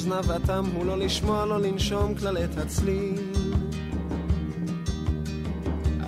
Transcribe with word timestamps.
אוזניו 0.00 0.36
אטם 0.36 0.64
הוא 0.74 0.86
לא 0.86 0.98
לשמוע, 0.98 1.46
לא 1.46 1.60
לנשום 1.60 2.14
כלל 2.14 2.38
את 2.38 2.58
הצליל. 2.58 3.32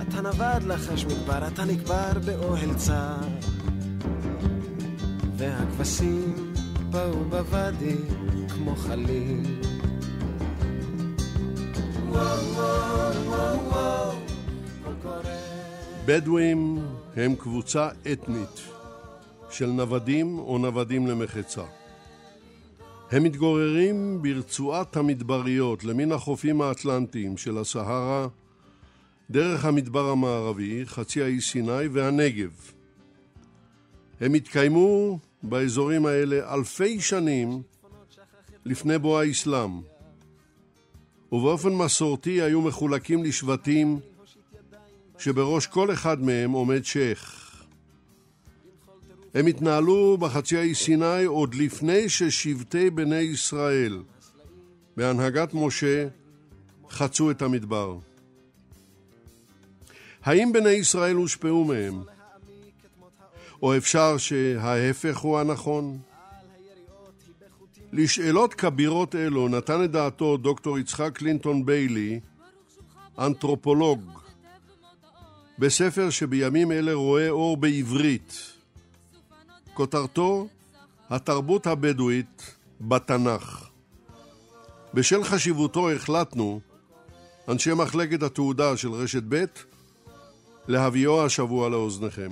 אתה 0.02 0.20
נווד 0.20 0.62
לחש 0.62 1.04
מדבר, 1.04 1.46
אתה 1.46 1.64
נקבר 1.64 2.12
באוהל 2.24 2.74
צר. 2.74 3.16
והכבשים 5.36 6.52
באו 6.90 7.24
בוואדי 7.24 7.96
כמו 8.48 8.76
חליל. 8.76 9.60
בדואים 16.06 16.78
הם 17.16 17.34
קבוצה 17.34 17.88
אתנית 18.12 18.60
של 19.50 19.66
נוודים 19.66 20.38
או 20.38 20.58
נוודים 20.58 21.06
למחצה. 21.06 21.81
הם 23.12 23.22
מתגוררים 23.22 24.22
ברצועת 24.22 24.96
המדבריות 24.96 25.84
למין 25.84 26.12
החופים 26.12 26.62
האטלנטיים 26.62 27.36
של 27.36 27.58
הסהרה, 27.58 28.26
דרך 29.30 29.64
המדבר 29.64 30.10
המערבי, 30.10 30.82
חצי 30.86 31.22
האי 31.22 31.40
סיני 31.40 31.86
והנגב. 31.92 32.50
הם 34.20 34.34
התקיימו 34.34 35.18
באזורים 35.42 36.06
האלה 36.06 36.54
אלפי 36.54 37.00
שנים 37.00 37.62
לפני 38.64 38.98
בוא 38.98 39.20
האסלאם, 39.20 39.80
ובאופן 41.32 41.72
מסורתי 41.72 42.42
היו 42.42 42.60
מחולקים 42.60 43.24
לשבטים 43.24 44.00
שבראש 45.18 45.66
כל 45.66 45.92
אחד 45.92 46.22
מהם 46.22 46.50
עומד 46.50 46.84
שייח. 46.84 47.41
הם 49.34 49.46
התנהלו 49.46 50.18
בחצי 50.18 50.56
האי 50.58 50.74
סיני 50.74 51.24
עוד 51.24 51.54
לפני 51.54 52.08
ששבטי 52.08 52.90
בני 52.90 53.16
ישראל, 53.16 54.02
בהנהגת 54.96 55.54
משה, 55.54 56.08
חצו 56.90 57.30
את 57.30 57.42
המדבר. 57.42 57.98
האם 60.24 60.52
בני 60.52 60.70
ישראל 60.70 61.16
הושפעו 61.16 61.64
מהם? 61.64 62.02
או 63.62 63.76
אפשר 63.76 64.16
שההפך 64.18 65.18
הוא 65.18 65.38
הנכון? 65.38 65.98
לשאלות 67.92 68.54
כבירות 68.54 69.14
אלו 69.14 69.48
נתן 69.48 69.84
את 69.84 69.90
דעתו 69.90 70.36
דוקטור 70.36 70.78
יצחק 70.78 71.10
קלינטון 71.14 71.66
ביילי, 71.66 72.20
אנתרופולוג, 73.18 74.00
בספר 75.58 76.10
שבימים 76.10 76.72
אלה 76.72 76.94
רואה 76.94 77.30
אור 77.30 77.56
בעברית, 77.56 78.51
כותרתו 79.74 80.48
התרבות 81.10 81.66
הבדואית 81.66 82.56
בתנ"ך. 82.80 83.68
בשל 84.94 85.24
חשיבותו 85.24 85.90
החלטנו, 85.90 86.60
אנשי 87.48 87.74
מחלקת 87.74 88.22
התעודה 88.22 88.76
של 88.76 88.92
רשת 88.92 89.22
ב', 89.28 89.44
להביאו 90.68 91.24
השבוע 91.24 91.68
לאוזניכם. 91.68 92.30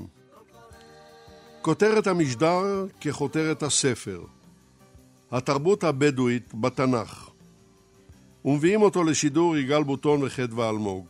כותרת 1.62 2.06
המשדר 2.06 2.87
ככותרת 3.01 3.62
הספר, 3.62 4.22
התרבות 5.33 5.84
הבדואית 5.84 6.55
בתנ"ך. 6.55 7.31
ומביאים 8.45 8.83
אותו 8.83 9.05
לשידור 9.05 9.57
יגאל 9.57 9.83
בוטון 9.83 10.22
וחדווה 10.22 10.71
אלמוג. 10.71 11.07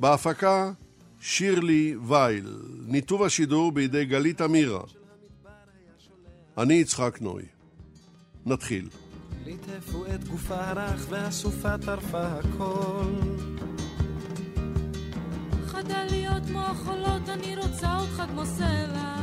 בהפקה 0.00 0.72
שירלי 1.20 1.96
וייל, 2.06 2.56
ניתוב 2.86 3.22
השידור 3.22 3.72
בידי 3.72 4.04
גלית 4.04 4.40
אמירה. 4.40 4.82
אני 6.58 6.74
יצחק 6.74 7.18
נוי. 7.20 7.42
נתחיל. 8.46 8.88
ליטפו 9.44 10.04
את 10.14 10.28
גופה 10.28 10.54
הרך 10.54 11.06
והסופה 11.08 11.78
טרפה 11.78 12.26
הכל. 12.26 13.12
חדל 15.66 16.06
להיות 16.10 16.42
כמו 16.46 16.60
החולות, 16.60 17.28
אני 17.28 17.56
רוצה 17.56 17.98
אותך 18.00 18.22
כמו 18.28 18.46
סלע. 18.46 19.16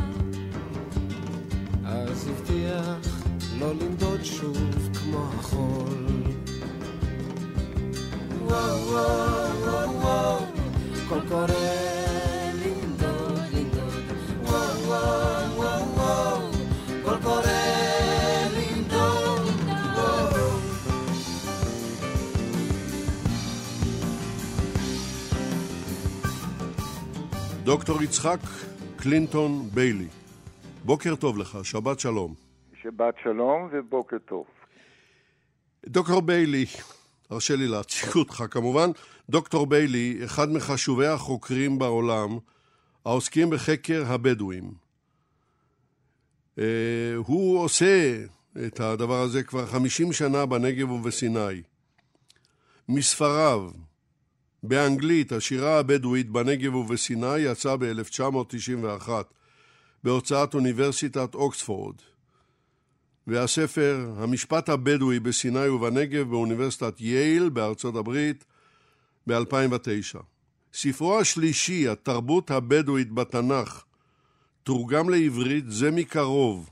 אז 1.86 2.28
הבטיח 2.28 3.24
לא 3.60 3.76
לנדוד 3.76 4.24
שוב 4.24 4.90
כמו 4.94 5.30
החול. 5.34 6.08
וואו 8.42 8.88
וואו 8.88 9.62
וואו 9.62 10.02
וואו, 10.02 10.40
קול 11.10 11.22
קורא 11.30 11.48
דוקטור 27.66 28.04
יצחק 28.04 28.40
קלינטון 28.98 29.70
ביילי. 29.74 30.08
בוקר 30.84 31.16
טוב 31.16 31.38
לך, 31.38 31.58
שבת 31.64 32.00
שלום. 32.00 32.34
שבת 32.82 33.16
שלום 33.24 33.70
ובוקר 33.72 34.18
טוב. 34.18 34.46
דוקטור 35.86 36.22
ביילי, 36.22 36.66
הרשה 37.30 37.56
לי 37.56 37.68
להציג 37.68 38.16
אותך 38.16 38.44
כמובן, 38.52 38.90
דוקטור 39.30 39.68
ביילי, 39.68 40.20
אחד 40.26 40.50
מחשובי 40.52 41.08
החוקרים 41.08 41.80
בעולם 41.80 42.38
העוסקים 43.06 43.50
בחקר 43.50 44.04
הבדואים. 44.08 44.74
אה, 46.60 46.64
הוא 47.16 47.60
עושה 47.60 48.24
את 48.68 48.80
הדבר 48.80 49.22
הזה 49.22 49.44
כבר 49.44 49.66
50 49.66 50.14
שנה 50.14 50.46
בנגב 50.46 50.92
ובסיני. 50.92 51.62
מספריו, 52.90 53.70
באנגלית, 54.68 55.32
השירה 55.32 55.80
הבדואית 55.80 56.30
בנגב 56.30 56.76
ובסיני 56.76 57.38
יצא 57.38 57.76
ב-1991 57.76 59.10
בהוצאת 60.04 60.54
אוניברסיטת 60.54 61.36
אוקספורד. 61.36 61.96
והספר 63.28 64.14
המשפט 64.18 64.70
הבדואי 64.70 65.20
בסיני 65.20 65.68
ובנגב 65.68 66.30
באוניברסיטת 66.30 67.02
יייל 67.02 67.50
בארצות 67.50 67.96
הברית 67.96 68.46
ב-2009. 69.28 70.20
ספרו 70.74 71.20
השלישי, 71.20 71.88
התרבות 71.88 72.52
הבדואית 72.52 73.12
בתנ"ך, 73.12 73.84
תורגם 74.64 75.10
לעברית 75.10 75.66
זה 75.68 75.92
מקרוב, 75.92 76.70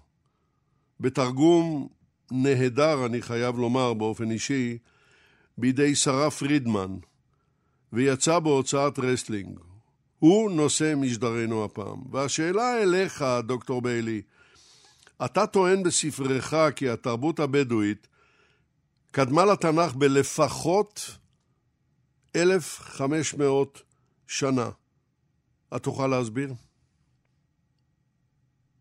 בתרגום 0.99 1.87
נהדר, 2.31 3.05
אני 3.05 3.21
חייב 3.21 3.57
לומר 3.57 3.93
באופן 3.93 4.31
אישי, 4.31 4.77
בידי 5.57 5.95
שרה 5.95 6.31
פרידמן, 6.31 6.95
ויצא 7.93 8.39
בהוצאת 8.39 8.99
רסלינג. 8.99 9.59
הוא 10.19 10.51
נושא 10.51 10.93
משדרנו 10.97 11.65
הפעם. 11.65 11.99
והשאלה 12.11 12.81
אליך, 12.81 13.23
דוקטור 13.43 13.81
ביילי, 13.81 14.21
אתה 15.25 15.47
טוען 15.47 15.83
בספרך 15.83 16.53
כי 16.75 16.89
התרבות 16.89 17.39
הבדואית 17.39 18.07
קדמה 19.11 19.45
לתנ"ך 19.45 19.95
בלפחות 19.95 21.17
1,500 22.35 23.81
שנה. 24.27 24.69
התוכל 25.75 26.07
להסביר? 26.07 26.49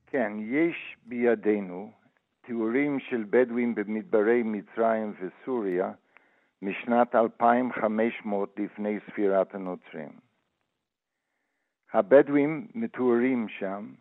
כן, 0.06 0.32
יש 0.40 0.96
בידינו 1.06 1.92
תיאורים 2.46 2.98
של 3.10 3.24
בדואים 3.30 3.74
במדברי 3.74 4.42
מצרים 4.42 5.12
וסוריה 5.20 5.92
משנת 6.62 7.14
2500 7.14 8.58
לפני 8.58 8.98
ספירת 9.10 9.54
הנוצרים. 9.54 10.10
הבדואים 11.92 12.66
מתוארים 12.74 13.48
שם 13.48 13.92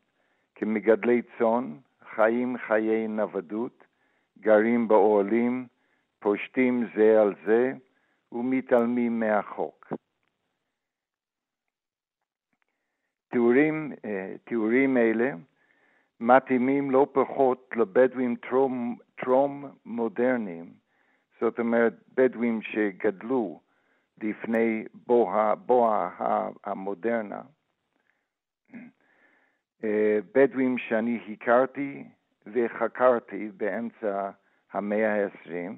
כמגדלי 0.56 1.22
צאן, 1.38 1.78
חיים 2.16 2.58
חיי 2.58 3.08
נוודות, 3.08 3.84
גרים 4.40 4.88
באוהלים, 4.88 5.68
פושטים 6.20 6.86
זה 6.96 7.22
על 7.22 7.34
זה 7.46 7.74
ומתעלמים 8.32 9.20
מהחוק. 9.20 9.94
תיאורים, 13.32 13.94
אה, 14.06 14.36
תיאורים 14.44 14.98
אלה 14.98 15.32
מתאימים 16.20 16.92
לא 16.92 17.08
פחות 17.12 17.70
לבדואים 17.76 18.36
טרום, 18.36 18.98
טרום 19.16 19.66
מודרניים, 19.86 20.81
זאת 21.42 21.60
אומרת 21.60 21.94
בדואים 22.14 22.62
שגדלו 22.62 23.60
לפני 24.22 24.84
בוא, 24.94 25.54
בוא 25.54 26.08
המודרנה. 26.64 27.42
אה, 29.84 30.20
בדואים 30.36 30.78
שאני 30.78 31.20
הכרתי 31.34 32.04
וחקרתי 32.46 33.52
באמצע 33.58 34.30
המאה 34.72 35.26
ה-20, 35.26 35.74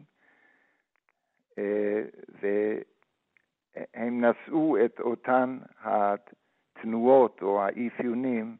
אה, 1.57 2.01
והם 2.41 4.25
נשאו 4.25 4.85
את 4.85 4.99
אותן 4.99 5.57
התנועות 5.79 7.41
או 7.41 7.61
האפיונים 7.63 8.57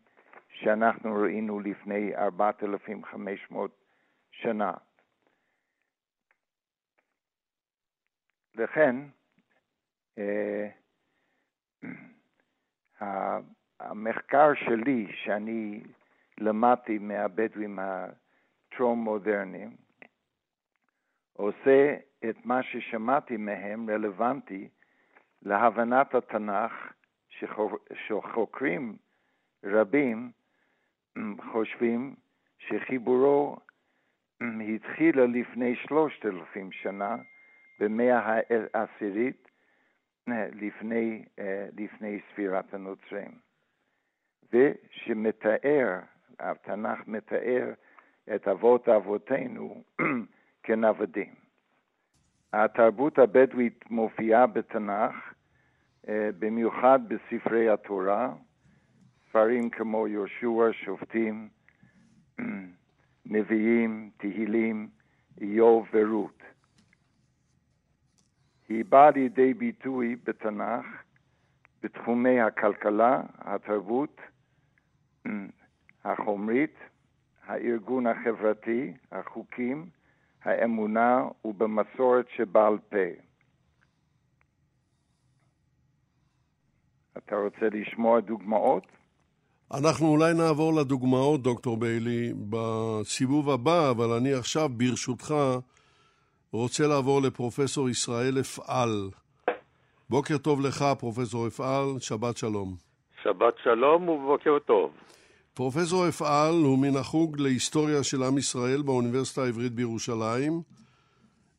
שאנחנו 0.50 1.16
ראינו 1.16 1.60
לפני 1.60 2.16
4,500 2.16 3.72
שנה. 4.32 4.74
לכן, 8.56 8.96
אה, 10.18 10.70
המחקר 13.80 14.54
שלי, 14.54 15.08
שאני 15.24 15.84
למדתי 16.38 16.98
מהבדואים 16.98 17.80
הטרום-מודרניים, 17.80 19.76
עושה 21.34 21.96
את 22.30 22.46
מה 22.46 22.64
ששמעתי 22.64 23.38
מהם 23.38 23.90
רלוונטי 23.90 24.70
להבנת 25.42 26.16
התנ"ך 26.16 26.72
שחוקרים 28.08 28.98
רבים 29.64 30.32
חושבים 31.52 32.16
שחיבורו 32.58 33.58
התחילה 34.76 35.26
לפני 35.26 35.76
שלושת 35.76 36.26
אלפים 36.26 36.72
שנה, 36.72 37.16
במאה 37.80 38.40
העשירית 38.74 39.48
לפני, 40.28 41.26
לפני 41.78 42.20
ספירת 42.32 42.74
הנוצרים, 42.74 43.32
ושמתאר, 44.54 46.00
התנ"ך 46.40 47.08
מתאר 47.08 47.74
את 48.36 48.48
אבות 48.48 48.90
אבותינו 48.90 49.84
כנוודים. 50.64 51.34
התרבות 52.54 53.20
הבדואית 53.20 53.92
מופיעה 53.92 54.48
בתנ"ך, 54.48 55.34
אה, 56.08 56.30
במיוחד 56.40 57.00
בספרי 57.08 57.70
התורה, 57.70 58.34
ספרים 59.30 59.70
כמו 59.70 60.08
יהושע, 60.08 60.72
שופטים, 60.72 61.50
נביאים, 63.26 64.10
תהילים, 64.18 64.90
איוב 65.42 65.88
ורות. 65.94 66.44
היא 68.70 68.86
באה 68.90 69.12
לידי 69.12 69.54
ביטוי 69.54 70.16
בתנ"ך 70.24 70.86
בתחומי 71.84 72.42
הכלכלה, 72.42 73.22
התרבות, 73.38 74.22
החומרית, 76.06 76.76
הארגון 77.46 78.08
החברתי, 78.08 78.94
החוקים, 79.12 79.90
האמונה 80.44 81.24
ובמסורת 81.46 82.26
שבעל 82.36 82.78
פה. 82.90 83.08
אתה 87.18 87.36
רוצה 87.36 87.66
לשמוע 87.72 88.20
דוגמאות? 88.20 88.88
אנחנו 89.74 90.08
אולי 90.08 90.34
נעבור 90.34 90.74
לדוגמאות, 90.74 91.44
דוקטור 91.44 91.78
ביילי, 91.78 92.34
בסיבוב 92.50 93.50
הבא, 93.50 93.92
אבל 93.92 94.12
אני 94.18 94.34
עכשיו, 94.34 94.70
ברשותך, 94.70 95.34
רוצה 96.54 96.88
לעבור 96.88 97.22
לפרופסור 97.22 97.90
ישראל 97.90 98.40
אפעל. 98.40 99.10
בוקר 100.10 100.38
טוב 100.38 100.62
לך, 100.62 100.86
פרופסור 101.00 101.48
אפעל, 101.48 102.00
שבת 102.00 102.38
שלום. 102.38 102.76
שבת 103.24 103.54
שלום 103.64 104.10
ובוקר 104.10 104.60
טוב. 104.60 104.92
פרופסור 105.54 106.10
אפעל 106.10 106.54
הוא 106.54 106.80
מן 106.80 106.96
החוג 106.98 107.40
להיסטוריה 107.40 108.04
של 108.04 108.24
עם 108.24 108.38
ישראל 108.38 108.82
באוניברסיטה 108.82 109.44
העברית 109.44 109.72
בירושלים. 109.72 110.62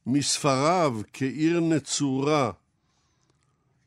מספריו 0.06 0.92
כעיר 1.12 1.60
נצורה 1.60 2.50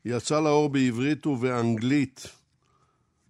יצא 0.04 0.40
לאור 0.40 0.68
בעברית 0.68 1.26
ובאנגלית 1.26 2.26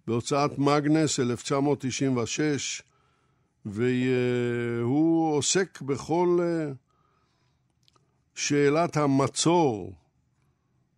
בהוצאת 0.07 0.57
מגנס 0.57 1.19
1996, 1.19 2.81
והוא 3.65 5.35
עוסק 5.35 5.81
בכל 5.81 6.39
אה, 6.41 6.71
שאלת 8.39 8.97
המצור 8.97 9.93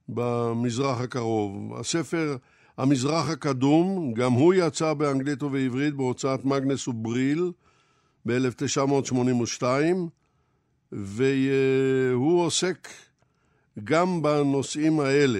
במזרח 0.09 1.01
הקרוב. 1.01 1.73
הספר 1.79 2.37
המזרח 2.77 3.29
הקדום, 3.29 4.13
גם 4.13 4.31
הוא 4.31 4.53
יצא 4.53 4.93
באנגלית 4.93 5.43
ובעברית 5.43 5.93
בהוצאת 5.93 6.45
מגנס 6.45 6.87
ובריל 6.87 7.51
ב-1982, 8.25 9.63
והוא 10.91 12.41
עוסק 12.45 12.87
גם 13.83 14.21
בנושאים 14.21 14.99
האלה. 14.99 15.39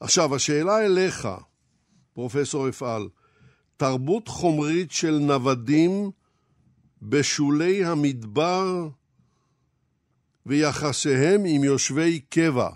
עכשיו, 0.00 0.34
השאלה 0.34 0.84
אליך, 0.84 1.28
פרופסור 2.12 2.68
אפעל, 2.68 3.08
תרבות 3.76 4.28
חומרית 4.28 4.90
של 4.90 5.18
נוודים 5.18 6.10
בשולי 7.02 7.84
המדבר 7.84 8.88
ויחסיהם 10.46 11.40
עם 11.46 11.64
יושבי 11.64 12.20
קבע. 12.20 12.68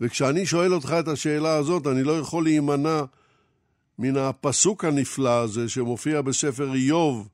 וכשאני 0.00 0.46
שואל 0.46 0.74
אותך 0.74 0.94
את 1.00 1.08
השאלה 1.08 1.56
הזאת, 1.56 1.86
אני 1.86 2.02
לא 2.02 2.12
יכול 2.12 2.44
להימנע 2.44 3.02
מן 3.98 4.16
הפסוק 4.16 4.84
הנפלא 4.84 5.42
הזה 5.42 5.68
שמופיע 5.68 6.22
בספר 6.22 6.74
איוב, 6.74 7.28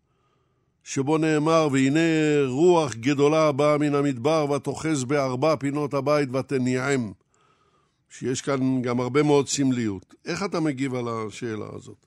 שבו 0.85 1.19
נאמר, 1.19 1.69
והנה 1.73 2.01
רוח 2.47 2.95
גדולה 2.95 3.53
באה 3.53 3.79
מן 3.79 3.95
המדבר 3.95 4.51
ותאחז 4.51 5.05
בארבע 5.05 5.57
פינות 5.57 5.95
הבית 5.95 6.29
ותניעם. 6.35 7.13
שיש 8.09 8.43
כאן 8.43 8.83
גם 8.83 9.01
הרבה 9.01 9.23
מאוד 9.23 9.47
סמליות. 9.47 10.15
איך 10.25 10.43
אתה 10.45 10.61
מגיב 10.61 10.95
על 10.95 11.05
השאלה 11.09 11.67
הזאת? 11.73 12.07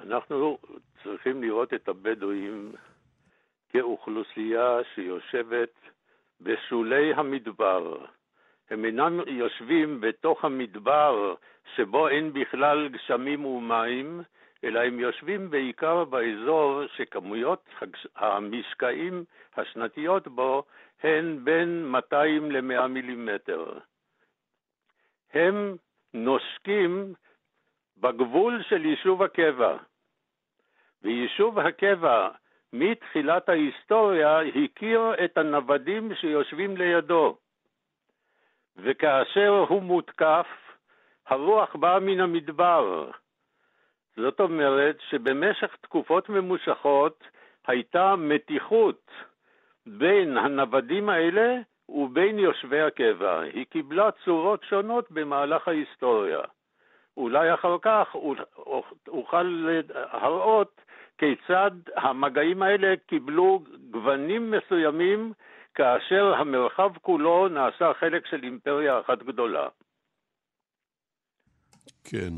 אנחנו 0.00 0.58
צריכים 1.02 1.42
לראות 1.42 1.74
את 1.74 1.88
הבדואים 1.88 2.72
כאוכלוסייה 3.74 4.78
שיושבת 4.94 5.74
בשולי 6.40 7.14
המדבר. 7.14 8.04
הם 8.70 8.84
אינם 8.84 9.20
יושבים 9.26 10.00
בתוך 10.00 10.44
המדבר 10.44 11.34
שבו 11.74 12.08
אין 12.08 12.32
בכלל 12.32 12.88
גשמים 12.88 13.44
ומים, 13.44 14.22
אלא 14.64 14.80
הם 14.80 15.00
יושבים 15.00 15.50
בעיקר 15.50 16.04
באזור 16.04 16.86
שכמויות 16.96 17.68
המשקעים 18.16 19.24
השנתיות 19.56 20.28
בו 20.28 20.64
הן 21.02 21.44
בין 21.44 21.86
200 21.86 22.50
ל-100 22.50 22.86
מילימטר. 22.86 23.78
הם 25.32 25.76
נושקים 26.14 27.14
בגבול 27.96 28.62
של 28.62 28.86
יישוב 28.86 29.22
הקבע, 29.22 29.76
ויישוב 31.02 31.58
הקבע 31.58 32.28
מתחילת 32.76 33.48
ההיסטוריה 33.48 34.40
הכיר 34.40 35.24
את 35.24 35.38
הנוודים 35.38 36.14
שיושבים 36.14 36.76
לידו. 36.76 37.36
וכאשר 38.76 39.64
הוא 39.68 39.82
מותקף, 39.82 40.46
הרוח 41.26 41.76
באה 41.76 42.00
מן 42.00 42.20
המדבר. 42.20 43.10
זאת 44.16 44.40
אומרת 44.40 44.96
שבמשך 45.10 45.76
תקופות 45.80 46.28
ממושכות 46.28 47.24
הייתה 47.66 48.16
מתיחות 48.16 49.10
בין 49.86 50.36
הנוודים 50.38 51.08
האלה 51.08 51.56
ובין 51.88 52.38
יושבי 52.38 52.80
הקבע. 52.80 53.40
היא 53.40 53.66
קיבלה 53.66 54.10
צורות 54.24 54.64
שונות 54.64 55.10
במהלך 55.10 55.68
ההיסטוריה. 55.68 56.40
אולי 57.16 57.54
אחר 57.54 57.76
כך 57.82 58.16
אוכל 59.08 59.42
להראות 59.42 60.83
כיצד 61.24 61.70
המגעים 61.96 62.62
האלה 62.62 62.94
קיבלו 63.06 63.64
גוונים 63.90 64.50
מסוימים 64.50 65.32
כאשר 65.74 66.34
המרחב 66.38 66.90
כולו 67.02 67.48
נעשה 67.48 67.92
חלק 68.00 68.26
של 68.30 68.42
אימפריה 68.42 69.00
אחת 69.00 69.22
גדולה. 69.22 69.68
כן. 72.04 72.32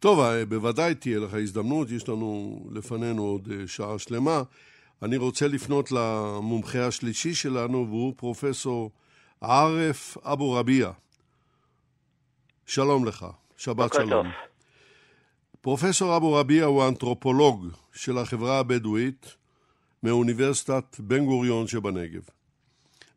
טוב, 0.00 0.20
אה, 0.20 0.44
בוודאי 0.48 0.94
תהיה 0.94 1.18
לך 1.18 1.34
הזדמנות, 1.34 1.90
יש 1.90 2.08
לנו 2.08 2.60
לפנינו 2.74 3.22
עוד 3.22 3.48
אה, 3.50 3.66
שעה 3.66 3.98
שלמה. 3.98 4.42
אני 5.02 5.16
רוצה 5.16 5.48
לפנות 5.48 5.92
למומחה 5.92 6.86
השלישי 6.86 7.34
שלנו, 7.34 7.86
והוא 7.88 8.14
פרופסור 8.16 8.90
ערף 9.40 10.16
אבו 10.24 10.52
רביע. 10.52 10.90
שלום 12.66 13.04
לך, 13.06 13.26
שבת 13.56 13.94
שלום. 13.94 14.10
טוב. 14.10 14.26
פרופסור 15.66 16.16
אבו 16.16 16.32
רביע 16.32 16.64
הוא 16.64 16.88
אנתרופולוג 16.88 17.66
של 17.92 18.18
החברה 18.18 18.58
הבדואית 18.58 19.34
מאוניברסיטת 20.02 20.96
בן 20.98 21.24
גוריון 21.24 21.66
שבנגב. 21.66 22.20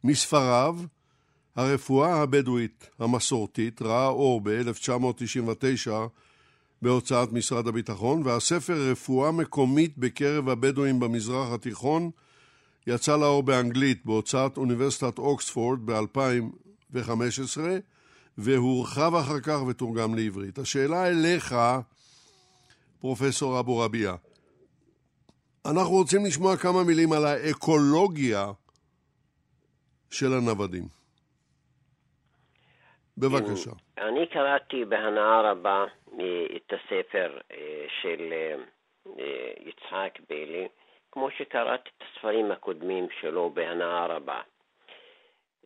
מספריו, 0.03 0.75
הרפואה 1.55 2.21
הבדואית 2.21 2.89
המסורתית 2.99 3.81
ראה 3.81 4.07
אור 4.07 4.41
ב-1999 4.43 5.89
בהוצאת 6.81 7.31
משרד 7.31 7.67
הביטחון, 7.67 8.21
והספר 8.25 8.91
רפואה 8.91 9.31
מקומית 9.31 9.97
בקרב 9.97 10.49
הבדואים 10.49 10.99
במזרח 10.99 11.51
התיכון 11.53 12.09
יצא 12.87 13.17
לאור 13.17 13.43
באנגלית 13.43 14.05
בהוצאת 14.05 14.57
אוניברסיטת 14.57 15.17
אוקספורד 15.17 15.79
ב-2015, 15.85 17.59
והורחב 18.37 19.15
אחר 19.15 19.39
כך 19.39 19.59
ותורגם 19.67 20.15
לעברית. 20.15 20.59
השאלה 20.59 21.07
אליך, 21.07 21.55
פרופסור 23.01 23.59
אבו 23.59 23.77
רביע, 23.77 24.11
אנחנו 25.71 25.91
רוצים 25.91 26.25
לשמוע 26.25 26.57
כמה 26.57 26.83
מילים 26.87 27.11
על 27.13 27.25
האקולוגיה 27.25 28.45
של 30.11 30.33
הנוודים. 30.33 30.83
בבקשה. 33.17 33.71
אני 33.97 34.27
קראתי 34.27 34.85
בהנאה 34.85 35.51
רבה 35.51 35.85
את 36.55 36.73
הספר 36.73 37.37
אה, 37.51 37.85
של 38.01 38.33
אה, 39.19 39.51
יצחק 39.59 40.19
בילי, 40.29 40.67
כמו 41.11 41.29
שקראתי 41.37 41.89
את 41.97 42.03
הספרים 42.03 42.51
הקודמים 42.51 43.07
שלו 43.21 43.49
בהנאה 43.49 44.05
רבה. 44.05 44.41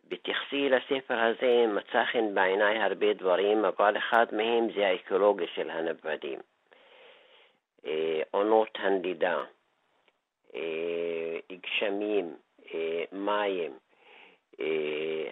בתייחסי 0.08 0.68
לספר 0.68 1.18
הזה 1.18 1.64
מצא 1.68 2.04
חן 2.12 2.34
בעיניי 2.34 2.78
הרבה 2.78 3.14
דברים, 3.14 3.64
אבל 3.64 3.98
אחד 3.98 4.26
מהם 4.32 4.68
זה 4.76 4.86
האקולוגיה 4.86 5.46
של 5.54 5.70
הנוודים. 5.70 6.38
אה, 7.86 8.22
עונות 8.30 8.78
הנדידה, 8.78 9.44
גשמים, 11.52 12.36
מים. 13.12 13.72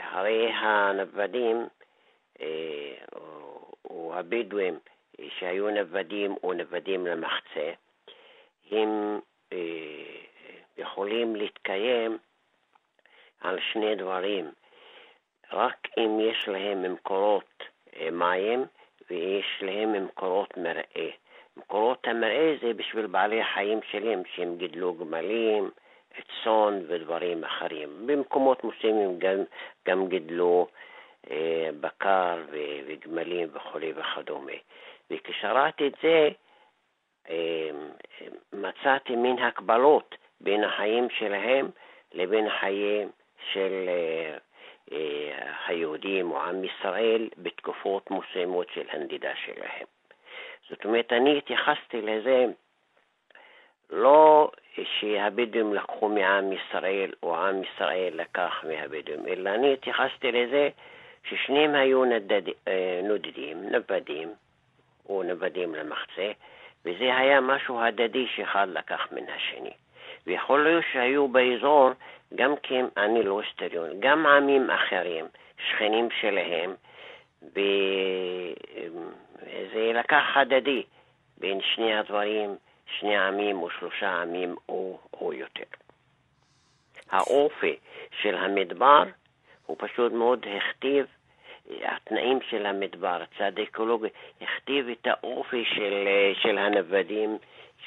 הרי 0.00 0.49
הנוודים 0.52 1.66
או 3.85 4.14
הבדואים 4.14 4.78
שהיו 5.38 5.71
נוודים 5.71 6.35
או 6.42 6.52
נוודים 6.52 7.06
למחצה, 7.06 7.73
הם 8.71 9.21
אה, 9.52 9.59
יכולים 10.76 11.37
להתקיים 11.37 12.18
על 13.40 13.59
שני 13.73 13.94
דברים, 13.97 14.50
רק 15.52 15.88
אם 15.99 16.21
יש 16.21 16.49
להם 16.49 16.92
מקורות 16.92 17.62
אה, 17.97 18.11
מים 18.11 18.64
ויש 19.11 19.47
להם 19.61 20.04
מקורות 20.04 20.56
מרעה. 20.56 21.11
מקורות 21.56 22.06
המרעה 22.06 22.54
זה 22.62 22.73
בשביל 22.75 23.06
בעלי 23.06 23.40
החיים 23.40 23.80
שלהם, 23.90 24.23
שהם 24.35 24.56
גידלו 24.56 24.94
גמלים, 24.94 25.71
צאן 26.44 26.82
ודברים 26.87 27.44
אחרים. 27.44 28.06
במקומות 28.06 28.64
מסוימים 28.64 29.18
גם, 29.18 29.37
גם 29.88 30.09
גידלו 30.09 30.66
אה, 31.30 31.71
בקר 31.80 32.42
וגמלים 32.87 33.49
וכולי 33.52 33.92
וכדומה. 33.97 34.52
וכשקראתי 35.11 35.87
את 35.87 35.94
זה, 36.02 36.28
אה, 37.30 37.71
מצאתי 38.52 39.16
מין 39.16 39.38
הקבלות 39.38 40.14
בין 40.40 40.64
החיים 40.64 41.11
שלהם 41.11 41.71
לבין 42.12 42.47
החיים 42.47 43.11
של 43.52 43.88
אה, 43.88 44.37
היהודים 45.66 46.30
או 46.30 46.42
עם 46.42 46.64
ישראל 46.64 47.28
בתקופות 47.38 48.11
מסוימות 48.11 48.66
של 48.75 48.87
הנדידה 48.90 49.32
שלהם. 49.37 49.87
זאת 50.73 50.85
אומרת, 50.85 51.12
אני 51.12 51.38
התייחסתי 51.38 52.02
לזה 52.02 52.45
לא 53.91 54.50
שהבדואים 54.83 55.75
לקחו 55.75 56.09
מעם 56.09 56.52
ישראל 56.52 57.11
או 57.23 57.37
עם 57.37 57.62
ישראל 57.62 58.12
לקח 58.14 58.64
מהבדואים, 58.69 59.26
אלא 59.26 59.50
אני 59.50 59.73
התייחסתי 59.73 60.33
לזה 60.33 60.69
ששניהם 61.25 61.75
היו 61.75 62.05
נדד, 62.05 62.43
אה, 62.69 63.00
נודדים, 63.02 63.62
נוודים, 63.71 64.29
או 65.09 65.23
נוודים 65.23 65.75
למחצה, 65.75 66.31
וזה 66.85 67.17
היה 67.17 67.41
משהו 67.41 67.81
הדדי 67.81 68.26
שאחד 68.37 68.69
לקח 68.69 69.09
מן 69.12 69.25
השני. 69.37 69.73
ויכול 70.26 70.62
להיות 70.62 70.85
שהיו 70.93 71.29
באזור 71.29 71.91
גם 72.35 72.55
כן, 72.62 72.87
אני 72.97 73.23
לא 73.23 73.41
היסטוריון, 73.41 74.00
גם 74.00 74.26
עמים 74.26 74.71
אחרים, 74.71 75.26
שכנים 75.69 76.09
שלהם, 76.21 76.75
וזה 79.42 79.92
לקח 79.94 80.22
הדדי 80.34 80.82
בין 81.38 81.61
שני 81.75 81.94
הדברים, 81.94 82.56
שני 82.99 83.16
עמים 83.16 83.62
או 83.62 83.70
שלושה 83.70 84.22
עמים 84.22 84.56
או, 84.68 84.99
או 85.12 85.32
יותר. 85.32 85.64
האופי 87.11 87.76
של 88.22 88.34
המדבר 88.34 89.04
הוא 89.66 89.76
פשוט 89.80 90.12
מאוד 90.12 90.46
הכתיב, 90.56 91.06
התנאים 91.82 92.38
של 92.50 92.66
המדבר, 92.66 93.22
הצד 93.22 93.58
האקולוגי, 93.58 94.08
הכתיב 94.40 94.88
את 94.88 95.06
האופי 95.06 95.64
של, 95.64 96.08
של 96.42 96.58
הנוודים 96.58 97.38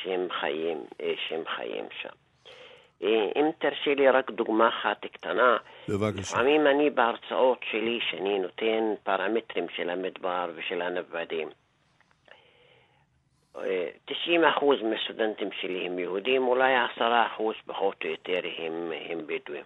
שהם 0.01 0.27
חיים, 0.31 0.83
שהם 1.27 1.43
חיים 1.45 1.85
שם. 2.01 2.24
אם 3.01 3.49
תרשי 3.59 3.95
לי 3.95 4.09
רק 4.09 4.31
דוגמה 4.31 4.67
אחת 4.67 5.05
קטנה, 5.05 5.57
בבקשה. 5.89 6.19
לפעמים 6.19 6.67
אני 6.67 6.89
בהרצאות 6.89 7.59
שלי, 7.71 7.99
שאני 8.09 8.39
נותן 8.39 8.93
פרמטרים 9.03 9.65
של 9.75 9.89
המדבר 9.89 10.51
ושל 10.55 10.81
הנוודים, 10.81 11.49
90% 13.55 13.59
מהסטודנטים 14.83 15.49
שלי 15.61 15.85
הם 15.85 15.99
יהודים, 15.99 16.47
אולי 16.47 16.73
10% 16.97 17.01
פחות 17.65 17.95
או 18.03 18.09
יותר 18.09 18.41
הם, 18.57 18.91
הם 19.09 19.19
בדואים. 19.27 19.65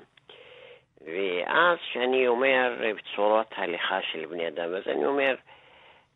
ואז 1.02 1.78
כשאני 1.90 2.28
אומר 2.28 2.74
בצורת 2.80 3.48
הליכה 3.56 4.00
של 4.12 4.26
בני 4.26 4.48
אדם, 4.48 4.76
אז 4.76 4.84
אני 4.88 5.06
אומר, 5.06 5.36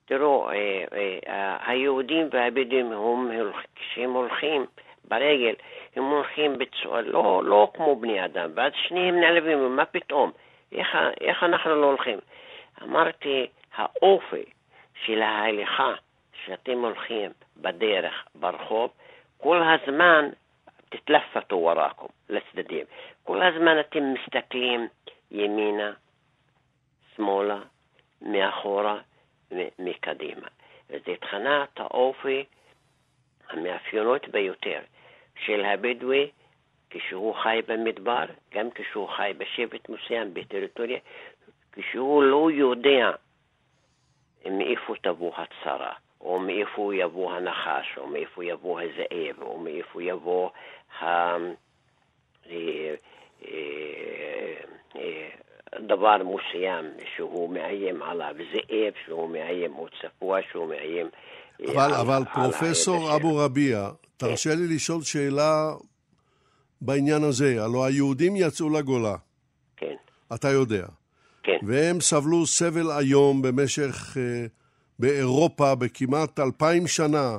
תראו, 0.06 0.50
אה, 0.50 0.84
אה, 1.28 1.58
היהודים 1.68 2.30
והבדואים, 2.32 2.92
כשהם 3.76 4.12
הולכים 4.12 4.66
ברגל, 5.06 5.54
הם 5.96 6.04
הולכים 6.04 6.58
בצורה, 6.58 7.02
לא, 7.02 7.42
לא 7.46 7.72
כמו 7.74 7.96
בני 7.96 8.26
אדם, 8.26 8.52
ואז 8.56 8.72
שניהם 8.88 9.20
נעלבים, 9.20 9.76
מה 9.76 9.86
פתאום? 9.86 10.32
איך, 10.72 10.98
איך 11.22 11.44
אנחנו 11.44 11.76
לא 11.76 11.86
הולכים? 11.86 12.20
אמרתי, 12.84 13.48
האופי 13.76 14.44
של 15.06 15.22
ההליכה 15.22 15.94
שאתם 16.46 16.78
הולכים 16.78 17.32
בדרך, 17.58 18.28
ברחוב, 18.36 18.90
כל 19.38 19.62
הזמן 19.64 20.30
תתלפתו 20.90 21.56
וראכם, 21.58 22.06
לצדדים. 22.30 22.86
כל 23.24 23.42
הזמן 23.42 23.80
אתם 23.80 24.14
מסתכלים 24.14 24.88
ימינה, 25.32 25.94
שמאלה, 27.16 27.60
מאחורה, 28.22 28.98
מקדימה. 29.80 30.48
וזה 30.90 31.14
תכנת 31.20 31.80
האופי 31.80 32.46
המאפיינות 33.50 34.28
ביותר 34.28 34.80
של 35.46 35.66
הבדואי 35.66 36.30
כשהוא 36.90 37.36
חי 37.36 37.60
במדבר, 37.68 38.26
גם 38.54 38.70
כשהוא 38.76 39.08
חי 39.08 39.32
בשבט 39.38 39.90
מסוים, 39.90 40.34
בטריטוריה, 40.34 41.00
כשהוא 41.72 42.24
לא 42.24 42.52
יודע 42.52 43.12
מאיפה 44.46 44.94
תבוא 45.02 45.32
הצרה. 45.36 45.94
או 46.24 46.40
מאיפה 46.40 46.96
יבוא 46.96 47.32
הנחש, 47.32 47.98
או 47.98 48.08
מאיפה 48.08 48.46
יבוא 48.46 48.82
הזאב, 48.82 49.42
או 49.42 49.58
מאיפה 49.58 50.04
יבוא 50.04 50.50
ה... 51.00 51.06
אה, 51.06 51.36
אה, 53.48 53.54
אה, 54.96 55.30
דבר 55.80 56.18
מסוים 56.18 56.86
שהוא 57.16 57.50
מאיים 57.50 58.02
עליו, 58.02 58.36
זאב 58.54 58.94
שהוא 59.06 59.30
מאיים, 59.30 59.76
או 59.76 59.88
צפוע 60.02 60.40
שהוא 60.52 60.68
מאיים. 60.68 61.08
אבל, 61.66 61.80
על, 61.80 61.94
אבל 61.94 62.14
על 62.14 62.26
פרופסור 62.26 63.16
אבו 63.16 63.38
רביע, 63.38 63.90
תרשה. 64.18 64.56
לי 64.56 64.76
לשאול 64.76 65.04
שאלה 65.04 65.74
בעניין 66.82 67.24
הזה. 67.24 67.64
הלוא 67.64 67.86
היהודים 67.86 68.36
יצאו 68.36 68.70
לגולה. 68.70 69.16
כן. 69.78 69.96
אתה 70.34 70.50
יודע. 70.50 70.86
כן. 71.44 71.58
והם 71.68 72.02
סבלו 72.02 72.46
סבל 72.46 72.92
איום 72.92 73.42
במשך... 73.42 74.18
Uh, 74.18 74.64
באירופה 75.00 75.76
בכמעט 75.76 76.40
אלפיים 76.40 76.88
שנה, 76.88 77.38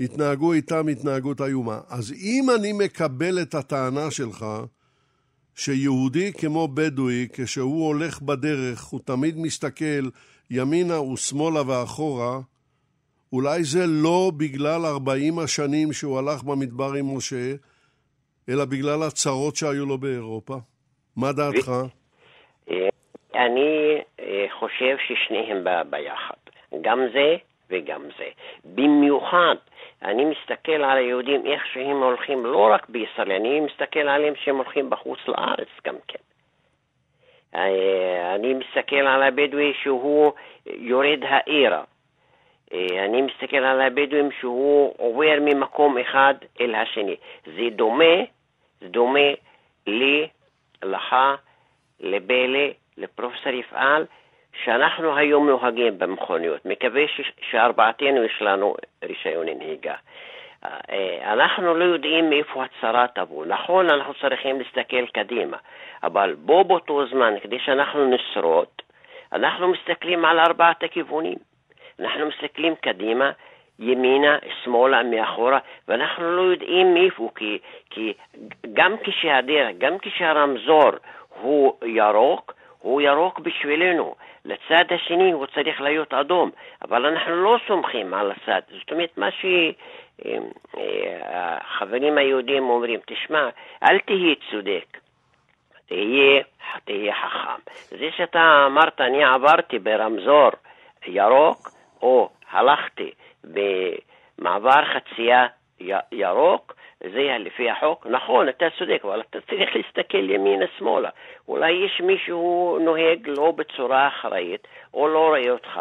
התנהגו 0.00 0.52
איתם 0.52 0.88
התנהגות 0.88 1.40
איומה. 1.40 1.80
אז 1.88 2.12
אם 2.12 2.46
אני 2.56 2.72
מקבל 2.72 3.42
את 3.42 3.54
הטענה 3.54 4.10
שלך, 4.10 4.46
שיהודי 5.54 6.32
כמו 6.32 6.68
בדואי, 6.68 7.28
כשהוא 7.32 7.86
הולך 7.86 8.22
בדרך, 8.22 8.84
הוא 8.84 9.00
תמיד 9.04 9.38
מסתכל 9.38 10.08
ימינה 10.50 11.00
ושמאלה 11.00 11.62
ואחורה, 11.66 12.40
אולי 13.32 13.62
זה 13.62 13.84
לא 14.02 14.30
בגלל 14.36 14.80
40 14.86 15.38
השנים 15.38 15.92
שהוא 15.92 16.18
הלך 16.18 16.42
במדבר 16.42 16.92
עם 16.98 17.16
משה, 17.16 17.54
אלא 18.48 18.64
בגלל 18.64 19.02
הצרות 19.08 19.56
שהיו 19.56 19.86
לו 19.86 19.98
באירופה? 19.98 20.54
מה 21.16 21.32
דעתך? 21.32 21.68
אה, 22.70 22.88
אני 23.34 23.98
אה, 24.20 24.46
חושב 24.58 24.96
ששניהם 25.06 25.64
ביחד, 25.90 26.40
גם 26.80 26.98
זה 27.12 27.36
וגם 27.70 28.02
זה. 28.18 28.28
במיוחד, 28.64 29.56
אני 30.02 30.24
מסתכל 30.24 30.72
על 30.72 30.98
היהודים 30.98 31.46
איך 31.46 31.62
שהם 31.72 32.02
הולכים 32.02 32.46
לא 32.46 32.70
רק 32.72 32.88
בישראל, 32.88 33.32
אני 33.32 33.60
מסתכל 33.60 34.08
עליהם 34.08 34.34
שהם 34.44 34.56
הולכים 34.56 34.90
בחוץ 34.90 35.18
לארץ 35.28 35.68
גם 35.86 35.96
כן. 36.08 36.18
אה, 37.54 38.34
אני 38.34 38.54
מסתכל 38.54 38.96
על 38.96 39.22
הבדואי 39.22 39.72
שהוא 39.82 40.32
יורד 40.66 41.20
העירה. 41.22 41.84
אה, 42.72 43.04
אני 43.04 43.22
מסתכל 43.22 43.56
על 43.56 43.80
הבדואים 43.80 44.28
שהוא 44.40 44.94
עובר 44.96 45.38
ממקום 45.40 45.98
אחד 45.98 46.34
אל 46.60 46.74
השני. 46.74 47.16
זה 47.46 47.62
דומה, 47.72 48.14
זה 48.80 48.88
דומה 48.88 49.30
לי, 49.86 50.28
לך, 50.82 51.16
לבלה, 52.00 52.68
לפרופסור 52.96 53.52
יפעל, 53.52 54.04
שאנחנו 54.64 55.16
היום 55.16 55.48
נוהגים 55.48 55.98
במכוניות. 55.98 56.66
מקווה 56.66 57.02
ש- 57.08 57.32
שארבעתנו 57.50 58.24
יש 58.24 58.42
לנו 58.42 58.74
רישיון 59.04 59.48
נהיגה. 59.48 59.94
אה, 60.64 61.32
אנחנו 61.32 61.74
לא 61.74 61.84
יודעים 61.84 62.30
מאיפה 62.30 62.64
הצרה 62.64 63.06
תבוא. 63.14 63.46
נכון, 63.46 63.90
אנחנו 63.90 64.14
צריכים 64.14 64.58
להסתכל 64.60 65.06
קדימה, 65.06 65.56
אבל 66.02 66.34
בו 66.34 66.64
באותו 66.64 67.06
זמן, 67.06 67.34
כדי 67.42 67.58
שאנחנו 67.58 68.10
נשרוד, 68.10 68.66
אנחנו 69.32 69.68
מסתכלים 69.68 70.24
על 70.24 70.38
ארבעת 70.38 70.82
הכיוונים. 70.82 71.49
אנחנו 72.00 72.26
מסתכלים 72.26 72.74
קדימה, 72.74 73.30
ימינה, 73.78 74.38
שמאלה, 74.64 75.02
מאחורה, 75.02 75.58
ואנחנו 75.88 76.36
לא 76.36 76.42
יודעים 76.42 76.94
מאיפה, 76.94 77.30
כי, 77.34 77.58
כי 77.90 78.12
גם 78.72 78.96
כשהדרך, 79.04 79.68
גם 79.78 79.98
כשהרמזור 79.98 80.90
הוא 81.40 81.74
ירוק, 81.84 82.54
הוא 82.78 83.00
ירוק 83.00 83.38
בשבילנו. 83.38 84.14
לצד 84.44 84.84
השני 84.90 85.32
הוא 85.32 85.46
צריך 85.46 85.80
להיות 85.80 86.14
אדום, 86.14 86.50
אבל 86.82 87.06
אנחנו 87.06 87.44
לא 87.44 87.58
סומכים 87.66 88.14
על 88.14 88.30
הצד. 88.30 88.60
זאת 88.78 88.92
אומרת, 88.92 89.18
מה 89.18 89.28
שהחברים 90.70 92.18
היהודים 92.18 92.70
אומרים, 92.70 93.00
תשמע, 93.06 93.48
אל 93.82 93.98
תהיה 93.98 94.34
צודק. 94.50 94.98
תהיה, 95.86 96.42
תהיה 96.84 97.14
חכם. 97.14 97.60
זה 97.88 98.08
שאתה 98.16 98.64
אמרת, 98.66 99.00
אני 99.00 99.24
עברתי 99.24 99.78
ברמזור 99.78 100.50
ירוק, 101.06 101.68
או 102.02 102.30
הלכתי 102.50 103.10
במעבר 103.44 104.84
חצייה 104.84 105.46
ירוק, 106.12 106.74
זה 107.00 107.36
לפי 107.38 107.70
החוק, 107.70 108.06
נכון, 108.06 108.48
אתה 108.48 108.66
צודק, 108.78 109.00
אבל 109.04 109.20
אתה 109.20 109.38
צריך 109.40 109.76
להסתכל 109.76 110.30
ימינה-שמאלה. 110.30 111.10
אולי 111.48 111.72
יש 111.72 112.00
מישהו 112.00 112.78
נוהג 112.80 113.28
לא 113.28 113.50
בצורה 113.56 114.08
אחראית, 114.08 114.66
או 114.94 115.08
לא 115.08 115.28
רואה 115.28 115.50
אותך, 115.50 115.80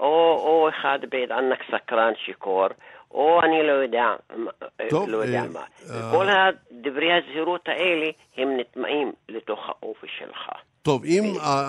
או, 0.00 0.40
או 0.46 0.68
אחד 0.68 0.98
בית 1.08 1.30
ענק 1.30 1.62
סקרן 1.70 2.12
שיכור, 2.24 2.66
או 3.10 3.40
אני 3.42 3.66
לא 3.66 3.72
יודע, 3.72 4.14
טוב, 4.88 5.08
לא 5.08 5.16
יודע 5.16 5.40
אה, 5.40 5.48
מה. 5.52 5.60
אה... 5.60 6.10
כל 6.12 6.26
דברי 6.72 7.12
הזהירות 7.12 7.68
האלה 7.68 8.06
הם 8.36 8.56
נטמעים 8.56 9.12
לתוך 9.28 9.68
האופי 9.68 10.06
שלך. 10.18 10.50
טוב, 10.86 11.04
אם. 11.04 11.24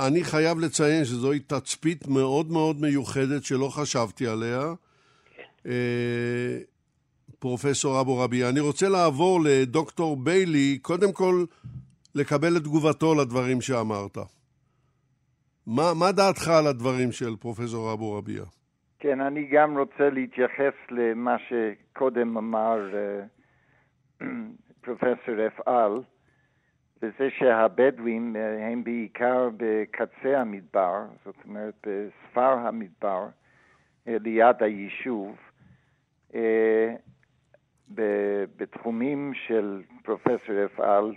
אני 0.07 0.23
חייב 0.23 0.59
לציין 0.59 1.05
שזוהי 1.05 1.39
תצפית 1.39 2.07
מאוד 2.07 2.51
מאוד 2.51 2.81
מיוחדת 2.81 3.43
שלא 3.43 3.67
חשבתי 3.67 4.27
עליה. 4.27 4.61
כן. 5.35 5.43
אה, 5.65 6.57
פרופסור 7.39 8.01
אבו 8.01 8.19
רבי. 8.19 8.49
אני 8.49 8.59
רוצה 8.59 8.89
לעבור 8.89 9.39
לדוקטור 9.43 10.17
ביילי, 10.17 10.79
קודם 10.81 11.13
כל 11.13 11.45
לקבל 12.15 12.57
את 12.57 12.61
תגובתו 12.63 13.15
לדברים 13.15 13.61
שאמרת. 13.61 14.17
מה, 15.67 15.93
מה 15.99 16.11
דעתך 16.11 16.47
על 16.47 16.67
הדברים 16.67 17.11
של 17.11 17.35
פרופסור 17.39 17.93
אבו 17.93 18.13
רביע? 18.17 18.43
כן, 18.99 19.21
אני 19.21 19.47
גם 19.53 19.77
רוצה 19.77 20.09
להתייחס 20.09 20.73
למה 20.91 21.35
שקודם 21.47 22.37
אמר 22.37 22.79
uh, 22.93 24.23
פרופסור 24.83 25.47
אפעל, 25.47 25.91
וזה 27.01 27.29
שהבדואים 27.29 28.35
uh, 28.35 28.61
הם 28.61 28.83
בעיקר 28.83 29.49
בקצה 29.57 30.39
המדבר, 30.41 31.05
זאת 31.25 31.35
אומרת 31.45 31.87
בספר 31.87 32.57
המדבר, 32.57 33.27
uh, 33.27 34.09
ליד 34.23 34.63
היישוב. 34.63 35.37
Uh, 36.31 36.35
בתחומים 38.57 39.33
של 39.33 39.81
פרופסור 40.03 40.65
אפעל, 40.65 41.15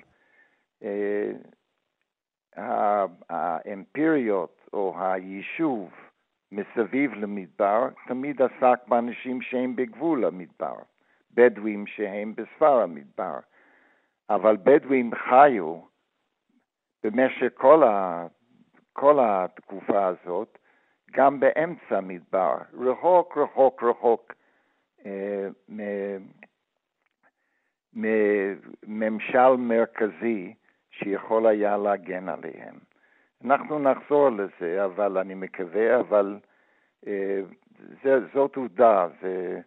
אה, 0.82 1.32
האמפיריות 3.28 4.68
או 4.72 4.94
היישוב 4.98 5.90
מסביב 6.52 7.14
למדבר 7.14 7.88
תמיד 8.08 8.42
עסק 8.42 8.78
באנשים 8.88 9.42
שהם 9.42 9.76
בגבול 9.76 10.24
המדבר, 10.24 10.74
בדואים 11.34 11.86
שהם 11.86 12.34
בספר 12.34 12.82
המדבר, 12.82 13.38
אבל 14.30 14.56
בדואים 14.56 15.10
חיו 15.14 15.80
במשך 17.04 17.52
כל, 17.54 17.82
ה, 17.82 18.26
כל 18.92 19.18
התקופה 19.22 20.06
הזאת 20.06 20.58
גם 21.10 21.40
באמצע 21.40 21.98
המדבר, 21.98 22.56
רחוק 22.72 23.38
רחוק 23.38 23.82
רחוק 23.82 24.32
אה, 25.06 25.48
מממשל 27.92 29.56
מרכזי 29.58 30.54
שיכול 30.90 31.46
היה 31.46 31.76
להגן 31.76 32.28
עליהם. 32.28 32.78
אנחנו 33.44 33.78
נחזור 33.78 34.30
לזה, 34.30 34.84
אבל 34.84 35.18
אני 35.18 35.34
מקווה, 35.34 36.00
אבל 36.00 36.38
אה, 37.06 37.40
זה, 38.02 38.18
זאת 38.34 38.56
עובדה, 38.56 39.08
זה, 39.22 39.60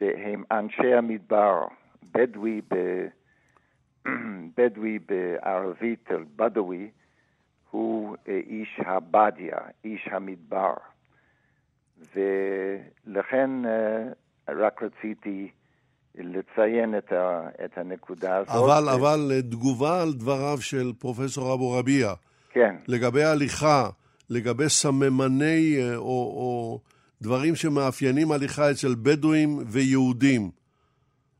זה, 0.00 0.12
הם 0.16 0.44
אנשי 0.50 0.94
המדבר, 0.94 1.66
בדואי, 2.02 2.60
ב, 2.68 3.06
בדואי 4.56 4.98
בערבית, 4.98 6.08
בדואי, 6.36 6.88
הוא 7.70 8.16
אה, 8.28 8.40
איש 8.46 8.80
הבדיה, 8.86 9.56
איש 9.84 10.08
המדבר. 10.10 10.74
ולכן 12.14 13.50
אה, 13.66 14.12
רק 14.48 14.82
רציתי 14.82 15.50
לציין 16.14 16.98
את, 16.98 17.12
ה, 17.12 17.48
את 17.64 17.78
הנקודה 17.78 18.36
הזאת. 18.36 18.50
אבל, 18.50 18.88
ו... 18.88 18.94
אבל 18.94 19.30
אה, 19.32 19.42
תגובה 19.42 20.02
על 20.02 20.12
דבריו 20.12 20.58
של 20.60 20.92
פרופסור 20.98 21.54
אבו 21.54 21.72
רביע. 21.72 22.12
כן. 22.52 22.76
לגבי 22.88 23.24
הליכה, 23.24 23.88
לגבי 24.30 24.68
סממני 24.68 25.76
או, 25.96 26.02
או 26.02 26.80
דברים 27.22 27.54
שמאפיינים 27.54 28.32
הליכה 28.32 28.70
אצל 28.70 28.94
בדואים 29.02 29.58
ויהודים. 29.66 30.50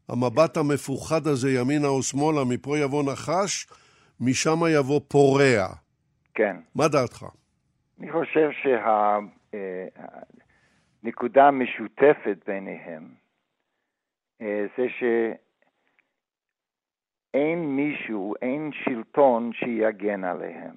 המבט 0.09 0.57
המפוחד 0.57 1.27
הזה, 1.27 1.51
ימינה 1.51 1.88
או 1.88 2.03
שמאלה, 2.03 2.44
מפה 2.49 2.79
יבוא 2.79 3.03
נחש, 3.12 3.66
משם 4.21 4.59
יבוא 4.79 5.01
פורע. 5.09 5.66
כן. 6.35 6.57
מה 6.75 6.88
דעתך? 6.88 7.25
אני 8.01 8.12
חושב 8.12 8.51
שהנקודה 11.03 11.42
אה, 11.42 11.49
המשותפת 11.49 12.38
ביניהם 12.47 13.14
אה, 14.40 14.66
זה 14.77 14.87
שאין 17.35 17.77
מישהו, 17.77 18.35
אין 18.42 18.71
שלטון 18.85 19.51
שיגן 19.53 20.25
עליהם. 20.25 20.75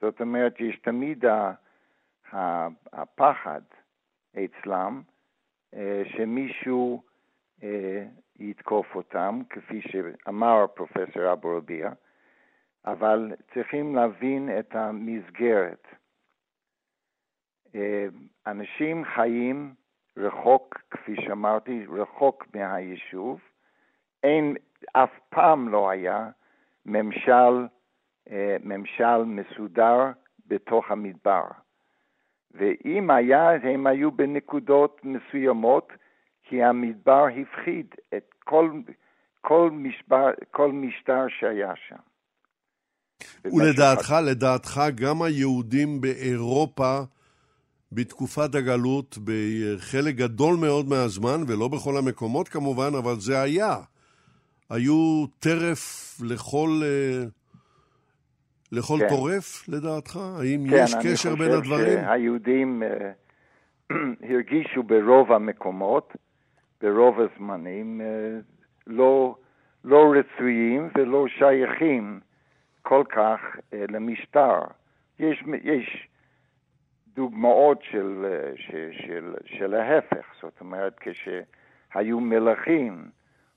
זאת 0.00 0.20
אומרת, 0.20 0.60
יש 0.60 0.78
תמיד 0.82 1.24
הפחד 2.92 3.60
אצלם 4.32 5.02
אה, 5.74 6.02
שמישהו 6.16 7.02
יתקוף 8.38 8.94
אותם, 8.94 9.40
כפי 9.50 9.80
שאמר 9.80 10.66
פרופסור 10.74 11.32
אבו 11.32 11.56
רביע, 11.56 11.90
אבל 12.86 13.32
צריכים 13.54 13.94
להבין 13.94 14.58
את 14.58 14.76
המסגרת. 14.76 15.86
אנשים 18.46 19.04
חיים 19.04 19.74
רחוק, 20.16 20.78
כפי 20.90 21.16
שאמרתי, 21.16 21.86
רחוק 21.88 22.46
מהיישוב. 22.54 23.40
אין, 24.22 24.56
אף 24.92 25.10
פעם 25.28 25.68
לא 25.68 25.90
היה 25.90 26.28
ממשל, 26.86 27.66
אה, 28.30 28.56
ממשל 28.64 29.24
מסודר 29.24 29.98
בתוך 30.46 30.90
המדבר. 30.90 31.44
ואם 32.50 33.10
היה, 33.10 33.50
הם 33.50 33.86
היו 33.86 34.12
בנקודות 34.12 35.00
מסוימות, 35.04 35.92
כי 36.54 36.62
המדבר 36.62 37.26
הפחיד 37.40 37.86
את 38.16 38.34
כל, 38.44 38.70
כל, 39.40 39.70
משבר, 39.72 40.30
כל 40.50 40.72
משטר 40.72 41.26
שהיה 41.38 41.72
שם. 41.88 41.96
ולדעתך, 43.44 44.14
לדעתך, 44.26 44.80
גם 44.94 45.22
היהודים 45.22 46.00
באירופה 46.00 46.98
בתקופת 47.92 48.54
הגלות, 48.54 49.18
בחלק 49.24 50.14
גדול 50.14 50.56
מאוד 50.56 50.88
מהזמן, 50.88 51.40
ולא 51.48 51.68
בכל 51.68 51.96
המקומות 51.96 52.48
כמובן, 52.48 52.90
אבל 52.98 53.14
זה 53.18 53.40
היה. 53.40 53.76
היו 54.70 55.24
טרף 55.38 56.14
לכל, 56.22 56.80
אה, 56.82 57.24
לכל 58.72 58.98
כן. 59.00 59.08
טורף, 59.08 59.68
לדעתך? 59.68 60.16
האם 60.16 60.66
כן, 60.70 60.76
יש 60.76 60.94
קשר 61.02 61.34
בין 61.34 61.50
הדברים? 61.50 61.86
אני 61.86 61.96
חושב 61.96 62.06
שהיהודים 62.06 62.82
אה, 62.82 63.12
הרגישו 64.30 64.82
ברוב 64.82 65.32
המקומות, 65.32 66.16
ברוב 66.84 67.20
הזמנים, 67.20 68.00
אה, 68.00 68.38
לא, 68.86 69.36
לא 69.84 70.14
רצויים 70.18 70.88
ולא 70.94 71.26
שייכים 71.28 72.20
כל 72.82 73.04
כך 73.08 73.40
אה, 73.72 73.84
למשטר. 73.88 74.60
יש, 75.18 75.44
יש 75.62 76.08
דוגמאות 77.14 77.82
של, 77.82 78.24
אה, 78.24 78.52
של, 78.56 78.90
של, 78.92 79.34
של 79.44 79.74
ההפך, 79.74 80.26
זאת 80.42 80.60
אומרת, 80.60 81.00
כשהיו 81.00 82.20
מלכים 82.20 83.04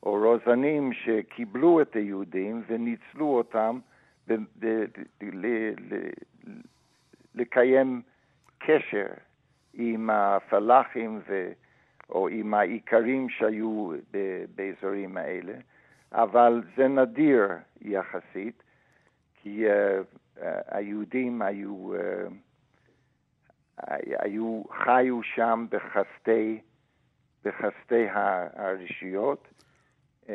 או 0.04 0.12
רוזנים 0.12 0.94
שקיבלו 0.94 1.82
את 1.82 1.96
היהודים 1.96 2.64
וניצלו 2.68 3.26
אותם 3.26 3.80
ב- 4.28 4.34
ב- 4.60 4.86
ל- 5.22 5.74
ל- 5.94 6.12
לקיים 7.36 8.02
קשר 8.58 9.08
עם 9.74 10.10
הפלאחים 10.10 11.22
ו... 11.28 11.52
או 12.10 12.28
עם 12.28 12.54
האיכרים 12.54 13.30
שהיו 13.30 13.92
באזורים 14.56 15.18
האלה, 15.18 15.54
אבל 16.12 16.64
זה 16.78 16.88
נדיר 16.88 17.48
יחסית, 17.82 18.64
כי 19.42 19.64
uh, 19.68 19.72
היהודים 20.68 21.42
היו, 21.42 21.94
uh, 21.96 22.00
היו, 24.20 24.64
חיו 24.84 25.24
שם 25.24 25.66
בחסדי, 25.70 26.60
בחסדי 27.46 28.08
הרשויות, 28.54 29.48
uh, 30.26 30.30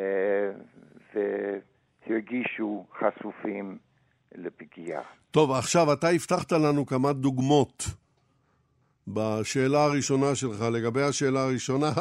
והרגישו 2.06 2.87
חשופים 2.98 3.78
לפגיעה. 4.35 5.02
טוב, 5.30 5.50
עכשיו 5.50 5.92
אתה 5.92 6.08
הבטחת 6.08 6.52
לנו 6.52 6.87
כמה 6.87 7.12
דוגמות 7.12 8.01
בשאלה 9.08 9.84
הראשונה 9.84 10.34
שלך, 10.34 10.60
לגבי 10.72 11.02
השאלה 11.02 11.40
הראשונה, 11.40 11.92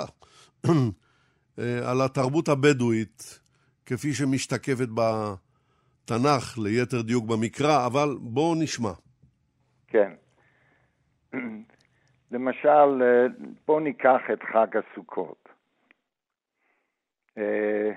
אה, 1.60 1.92
על 1.92 2.02
התרבות 2.06 2.48
הבדואית, 2.48 3.40
כפי 3.86 4.14
שמשתקפת 4.14 4.90
בתנ"ך, 4.96 6.58
ליתר 6.58 7.02
דיוק 7.02 7.26
במקרא, 7.26 7.86
אבל 7.86 8.10
בואו 8.22 8.56
נשמע. 8.56 8.92
כן. 9.88 10.12
למשל, 12.32 13.02
אה, 13.02 13.26
בואו 13.68 13.80
ניקח 13.80 14.22
את 14.34 14.44
חג 14.54 14.68
הסוכות. 14.78 15.50
אה, 17.38 17.92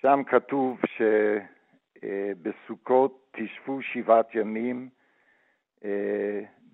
שם 0.00 0.20
כתוב 0.26 0.78
שבסוכות 2.02 3.32
תשבו 3.32 3.82
שבעת 3.82 4.34
ימים 4.34 4.88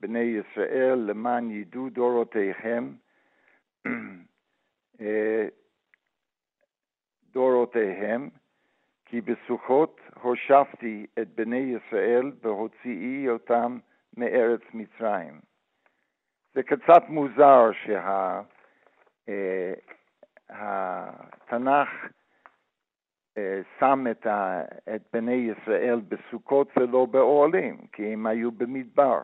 בני 0.00 0.18
ישראל 0.40 0.98
למען 0.98 1.50
ידעו 1.50 1.88
דורותיהם, 1.90 2.96
אה, 5.00 5.48
דורותיהם, 7.32 8.28
כי 9.04 9.20
בסוכות 9.20 10.00
הושבתי 10.22 11.06
את 11.18 11.28
בני 11.28 11.76
ישראל 11.76 12.32
בהוציאי 12.42 13.28
אותם 13.28 13.78
מארץ 14.16 14.61
מצרים. 14.74 15.40
זה 16.54 16.62
קצת 16.62 17.02
מוזר 17.08 17.70
שהתנ"ך 20.48 21.88
אה, 23.38 23.61
שם 23.78 24.06
את, 24.11 24.26
ה, 24.26 24.62
את 24.94 25.02
בני 25.12 25.52
ישראל 25.52 26.00
בסוכות 26.08 26.68
ולא 26.76 27.06
באוהלים, 27.06 27.87
כי 27.92 28.12
הם 28.12 28.26
היו 28.26 28.52
במדבר. 28.52 29.20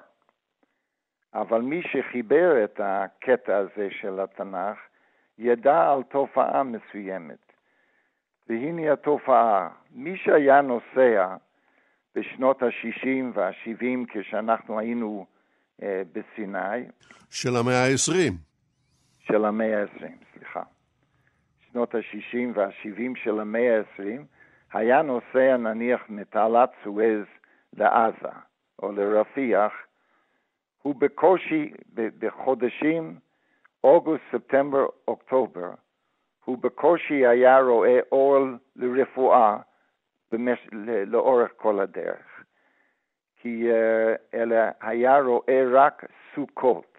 אבל 1.34 1.60
מי 1.60 1.82
שחיבר 1.82 2.64
את 2.64 2.80
הקטע 2.84 3.56
הזה 3.56 3.88
של 3.90 4.20
התנ"ך 4.20 4.78
ידע 5.38 5.90
על 5.90 6.02
תופעה 6.02 6.62
מסוימת. 6.62 7.52
והנה 8.48 8.92
התופעה, 8.92 9.68
מי 9.90 10.16
שהיה 10.16 10.60
נוסע 10.60 11.36
בשנות 12.14 12.62
ה-60 12.62 13.08
וה-70 13.34 14.06
כשאנחנו 14.08 14.78
היינו 14.78 15.26
אה, 15.82 16.02
בסיני, 16.12 16.84
של 17.30 17.56
המאה 17.56 17.84
ה-20. 17.84 18.32
של 19.18 19.44
המאה 19.44 19.82
ה-20, 19.82 20.06
סליחה. 20.32 20.62
שנות 21.72 21.94
ה-60 21.94 22.38
וה-70 22.54 23.24
של 23.24 23.40
המאה 23.40 23.78
ה-20, 23.78 24.22
היה 24.72 25.02
נוסע 25.02 25.56
נניח 25.56 26.00
מתעלת 26.08 26.70
סואז 26.84 27.24
לעזה 27.72 28.34
או 28.82 28.92
לרפיח, 28.92 29.72
הוא 30.84 30.94
בקושי, 30.94 31.72
בחודשים 31.94 33.18
אוגוסט, 33.84 34.22
ספטמבר, 34.32 34.86
אוקטובר, 35.08 35.70
הוא 36.44 36.58
בקושי 36.58 37.26
היה 37.26 37.60
רואה 37.60 38.00
אור 38.12 38.38
לרפואה 38.76 39.58
במש... 40.32 40.68
לאורך 41.06 41.50
כל 41.56 41.80
הדרך. 41.80 42.44
כי 43.36 43.68
uh, 43.70 44.36
אלא 44.36 44.56
היה 44.80 45.20
רואה 45.20 45.64
רק 45.72 46.04
סוכות. 46.34 46.98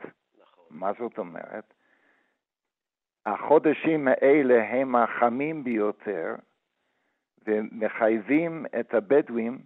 מה 0.69 0.91
זאת 0.99 1.17
אומרת? 1.17 1.73
החודשים 3.25 4.07
האלה 4.07 4.63
הם 4.63 4.95
החמים 4.95 5.63
ביותר 5.63 6.35
ומחייבים 7.47 8.65
את 8.79 8.93
הבדואים 8.93 9.59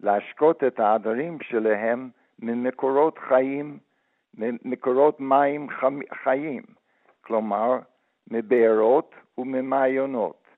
להשקות 0.00 0.64
את 0.64 0.80
העדרים 0.80 1.38
שלהם 1.42 2.10
ממקורות 2.38 3.18
חיים, 3.18 3.78
ממקורות 4.34 5.20
מים 5.20 5.68
חיים, 6.22 6.62
כלומר 7.20 7.78
מבארות 8.30 9.14
וממעיינות. 9.38 10.48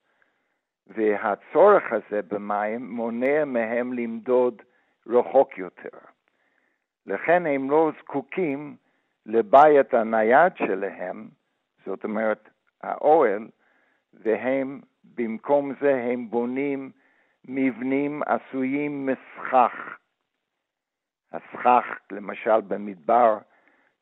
והצורך 0.86 1.92
הזה 1.92 2.22
במים 2.22 2.90
מונע 2.90 3.44
מהם 3.44 3.92
למדוד 3.92 4.62
רחוק 5.06 5.58
יותר. 5.58 5.98
לכן 7.06 7.46
הם 7.46 7.70
לא 7.70 7.90
זקוקים 7.98 8.76
לבית 9.26 9.94
הנייד 9.94 10.52
שלהם, 10.56 11.28
זאת 11.86 12.04
אומרת 12.04 12.48
האוהל, 12.82 13.48
והם 14.14 14.80
במקום 15.04 15.72
זה 15.80 15.94
הם 15.94 16.30
בונים 16.30 16.90
מבנים 17.44 18.22
עשויים 18.26 19.06
מסכך. 19.06 19.99
הסכך, 21.32 21.84
למשל 22.12 22.60
במדבר, 22.60 23.38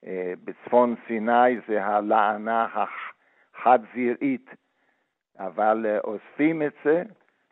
אה, 0.06 0.32
בצפון 0.44 0.94
סיני 1.06 1.60
זה 1.68 1.84
הלענה 1.84 2.68
החד-זרעית, 3.54 4.50
אבל 5.38 5.86
אה, 5.86 5.98
אוספים 5.98 6.62
את 6.62 6.74
זה 6.84 7.02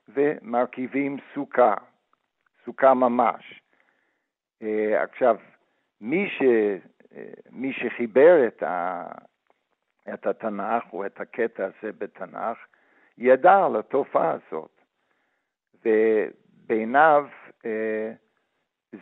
ומרכיבים 0.08 1.16
סוכה, 1.34 1.74
סוכה 2.64 2.94
ממש. 2.94 3.62
אה, 4.62 5.02
עכשיו, 5.02 5.36
מי, 6.00 6.28
ש, 6.30 6.42
מי 7.50 7.72
שחיבר 7.72 8.46
את, 8.46 8.62
ה, 8.62 9.04
את 10.14 10.26
התנ"ך 10.26 10.92
או 10.92 11.06
את 11.06 11.20
הקטע 11.20 11.64
הזה 11.64 11.92
בתנ"ך, 11.92 12.58
ידע 13.18 13.64
על 13.64 13.76
התופעה 13.76 14.30
הזאת. 14.30 14.80
ובעיניו 15.84 17.26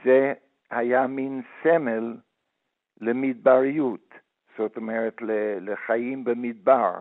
זה 0.05 0.35
היה 0.71 1.07
מין 1.07 1.43
סמל 1.63 2.17
למדבריות, 3.01 4.15
זאת 4.59 4.77
אומרת 4.77 5.17
לחיים 5.61 6.25
במדבר. 6.25 7.01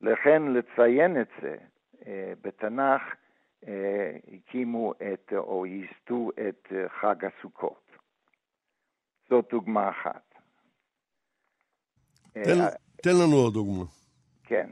לכן 0.00 0.42
לציין 0.42 1.20
את 1.20 1.28
זה 1.42 1.56
אה, 2.06 2.32
בתנ"ך, 2.42 3.02
אה, 3.68 4.16
הקימו 4.32 4.92
את, 4.92 5.32
או 5.36 5.66
ייסדו 5.66 6.30
את 6.48 6.68
אה, 6.72 6.88
חג 7.00 7.24
הסוכות. 7.24 7.90
זאת 9.28 9.44
דוגמה 9.50 9.90
אחת. 9.90 10.34
תן, 12.32 12.58
תן 13.02 13.10
לנו 13.22 13.36
עוד 13.36 13.54
דוגמה. 13.54 13.84
כן. 14.44 14.70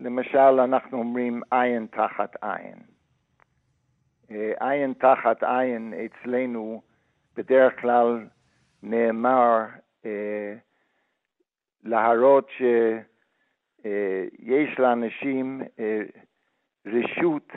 למשל, 0.00 0.38
אנחנו 0.38 0.98
אומרים 0.98 1.42
עין 1.50 1.86
תחת 1.86 2.36
עין. 2.42 2.78
עין 4.60 4.92
תחת 4.92 5.42
עין 5.42 5.94
אצלנו 5.94 6.82
בדרך 7.40 7.80
כלל 7.80 8.28
נאמר 8.82 9.66
אה, 10.04 10.54
להראות 11.84 12.48
שיש 13.82 14.78
לאנשים 14.78 15.62
אה, 15.78 16.02
רשות 16.86 17.48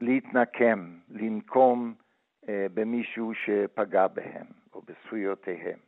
להתנקם, 0.00 0.98
לנקום 1.08 1.94
אה, 2.48 2.66
במישהו 2.74 3.32
שפגע 3.34 4.06
בהם 4.06 4.46
או 4.72 4.82
בזכויותיהם. 4.82 5.78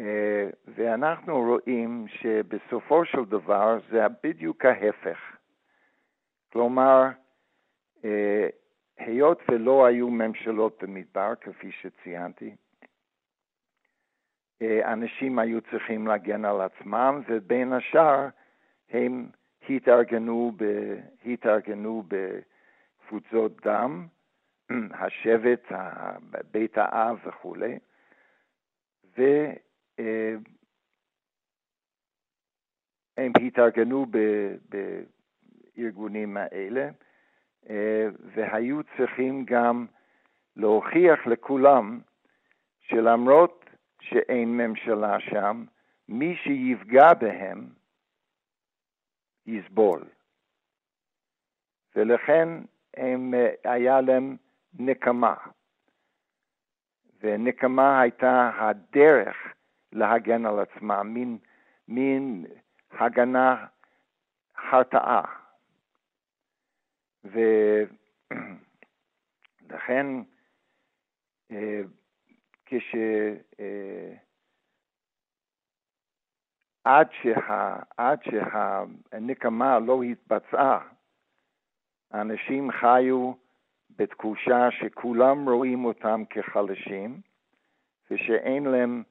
אה, 0.00 0.48
ואנחנו 0.66 1.36
רואים 1.36 2.06
שבסופו 2.08 3.04
של 3.04 3.24
דבר 3.24 3.78
זה 3.90 4.00
בדיוק 4.22 4.64
ההפך. 4.64 5.18
כלומר, 6.52 7.02
אה, 8.04 8.48
היות 8.96 9.42
ולא 9.48 9.86
היו 9.86 10.10
ממשלות 10.10 10.82
במדבר, 10.82 11.34
כפי 11.40 11.72
שציינתי, 11.72 12.56
אנשים 14.62 15.38
היו 15.38 15.60
צריכים 15.60 16.06
להגן 16.06 16.44
על 16.44 16.60
עצמם, 16.60 17.22
ובין 17.28 17.72
השאר 17.72 18.28
הם 18.90 19.28
התארגנו, 19.68 20.52
ב, 20.56 20.64
התארגנו 21.26 22.02
בקבוצות 22.08 23.60
דם, 23.66 24.06
השבט, 25.00 25.72
בית 26.50 26.78
האב 26.78 27.18
וכולי, 27.26 27.78
והם 29.16 29.58
התארגנו 33.46 34.06
בארגונים 35.76 36.36
האלה, 36.36 36.90
והיו 38.34 38.80
צריכים 38.96 39.44
גם 39.44 39.86
להוכיח 40.56 41.26
לכולם 41.26 42.00
שלמרות 42.80 43.64
שאין 44.00 44.56
ממשלה 44.56 45.20
שם, 45.20 45.64
מי 46.08 46.36
שיפגע 46.36 47.14
בהם 47.14 47.68
יסבול. 49.46 50.04
ולכן 51.96 52.48
הם, 52.96 53.34
היה 53.64 54.00
להם 54.00 54.36
נקמה. 54.78 55.34
ונקמה 57.20 58.00
הייתה 58.00 58.50
הדרך 58.58 59.36
להגן 59.92 60.46
על 60.46 60.58
עצמם, 60.60 61.10
מין, 61.14 61.38
מין 61.88 62.46
הגנה 62.90 63.66
הרתעה. 64.56 65.43
ולכן 67.24 68.40
אה, 71.50 71.80
כש... 72.66 72.94
אה, 73.60 74.14
עד, 76.84 77.06
שה, 77.22 77.76
שהנקמה 78.24 79.78
לא 79.78 80.02
התבצעה, 80.02 80.78
האנשים 82.10 82.70
חיו 82.72 83.32
בתחושה 83.90 84.68
שכולם 84.70 85.48
רואים 85.48 85.84
אותם 85.84 86.22
כחלשים 86.30 87.20
ושאין 88.10 88.64
להם 88.64 89.02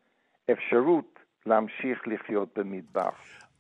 אפשרות 0.52 1.20
להמשיך 1.46 2.08
לחיות 2.08 2.58
במדבר. 2.58 3.10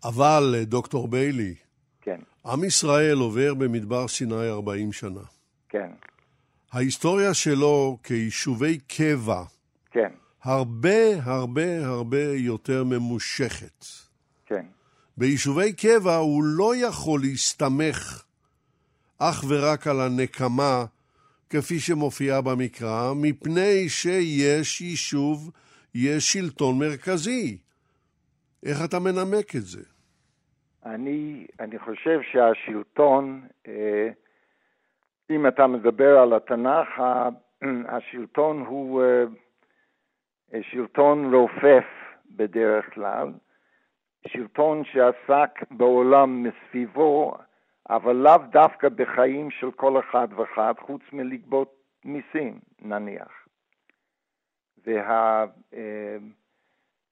אבל, 0.04 0.44
דוקטור 0.64 1.08
ביילי, 1.08 1.56
כן. 2.04 2.20
עם 2.46 2.64
ישראל 2.64 3.18
עובר 3.18 3.54
במדבר 3.54 4.08
סיני 4.08 4.50
40 4.50 4.94
שנה. 4.94 5.24
כן. 5.70 5.92
ההיסטוריה 6.72 7.34
שלו 7.34 7.98
כיישובי 8.04 8.78
קבע, 8.78 9.44
כן. 9.92 10.10
הרבה 10.44 11.24
הרבה 11.24 11.86
הרבה 11.86 12.24
יותר 12.24 12.84
ממושכת. 12.84 13.86
כן. 14.46 14.66
ביישובי 15.18 15.74
קבע 15.74 16.16
הוא 16.16 16.44
לא 16.44 16.76
יכול 16.76 17.22
להסתמך 17.22 18.24
אך 19.18 19.44
ורק 19.48 19.88
על 19.88 20.02
הנקמה 20.02 20.86
כפי 21.50 21.80
שמופיע 21.80 22.42
במקרא, 22.42 23.14
מפני 23.14 23.90
שיש 23.90 24.82
יישוב, 24.82 25.52
יש 25.96 26.34
שלטון 26.34 26.80
מרכזי. 26.80 27.58
איך 28.64 28.84
אתה 28.84 29.00
מנמק 29.00 29.56
את 29.56 29.66
זה? 29.66 29.82
אני, 30.86 31.48
אני 31.60 31.80
חושב 31.80 32.22
שהשלטון, 32.22 33.48
אה, 33.68 34.10
אם 35.30 35.48
אתה 35.48 35.68
מדבר 35.68 36.20
על 36.20 36.34
התנ"ך, 36.34 37.04
השלטון 37.96 38.66
הוא 38.66 39.04
אה, 39.04 39.24
שלטון 40.62 41.34
רופף 41.34 41.86
בדרך 42.32 42.94
כלל, 42.94 43.32
שלטון 44.28 44.84
שעסק 44.86 45.60
בעולם 45.72 46.44
מסביבו, 46.44 47.38
אבל 47.90 48.16
לאו 48.16 48.38
דווקא 48.52 48.90
בחיים 48.90 49.52
של 49.52 49.72
כל 49.72 50.00
אחד 50.00 50.28
ואחד, 50.36 50.74
חוץ 50.80 51.02
מלגבות 51.14 51.76
מיסים, 52.06 52.60
נניח. 52.82 53.48
וה, 54.86 55.46
אה, 55.74 56.18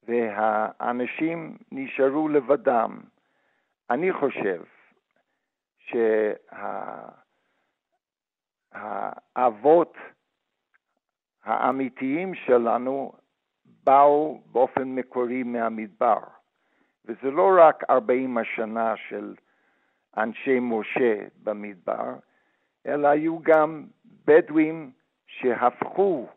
והאנשים 0.08 1.58
נשארו 1.72 2.30
לבדם. 2.30 3.00
אני 3.92 4.14
חושב 4.14 4.64
שהאבות 8.74 9.98
האמיתיים 11.44 12.36
שלנו 12.36 13.14
באו 13.84 14.42
באופן 14.52 14.84
מקורי 14.84 15.44
מהמדבר. 15.44 16.20
וזה 17.06 17.32
לא 17.32 17.52
רק 17.60 17.84
40 17.90 18.38
השנה 18.38 18.98
של 18.98 19.36
אנשי 20.18 20.60
משה 20.62 21.26
במדבר, 21.44 22.16
אלא 22.86 23.08
היו 23.08 23.40
גם 23.40 23.86
בדואים 24.26 24.92
שהפכו 25.28 26.28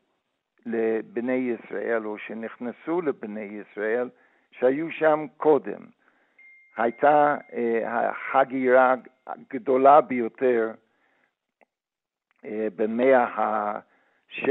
לבני 0.66 1.32
ישראל 1.54 2.06
או 2.06 2.18
שנכנסו 2.18 3.00
לבני 3.00 3.40
ישראל 3.60 4.10
שהיו 4.50 4.90
שם 4.90 5.26
קודם. 5.36 5.86
הייתה 6.76 7.36
אה, 7.52 8.10
החגירה 8.10 8.94
הגדולה 9.26 10.00
ביותר 10.00 10.70
אה, 12.44 12.66
במאה 12.76 13.24
ה-16 13.24 14.46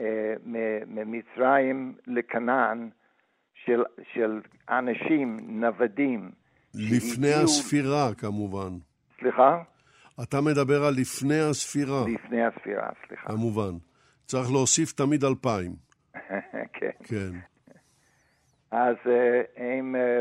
אה, 0.00 0.34
ממצרים 0.86 1.94
לכנען 2.06 2.90
של, 3.64 3.82
של 4.12 4.40
אנשים, 4.68 5.60
נוודים. 5.60 6.30
לפני 6.74 7.26
שהגיעו... 7.28 7.44
הספירה, 7.44 8.14
כמובן. 8.18 8.78
סליחה? 9.20 9.62
אתה 10.22 10.40
מדבר 10.40 10.84
על 10.84 10.94
לפני 10.94 11.40
הספירה. 11.40 12.04
לפני 12.14 12.44
הספירה, 12.44 12.88
סליחה. 13.06 13.28
כמובן. 13.28 13.78
צריך 14.26 14.50
להוסיף 14.52 14.92
תמיד 14.92 15.24
אלפיים. 15.24 15.72
כן. 16.78 16.90
כן. 17.04 17.53
אז 18.76 18.96
אה, 19.06 19.42
הם 19.56 19.96
אה, 19.96 20.20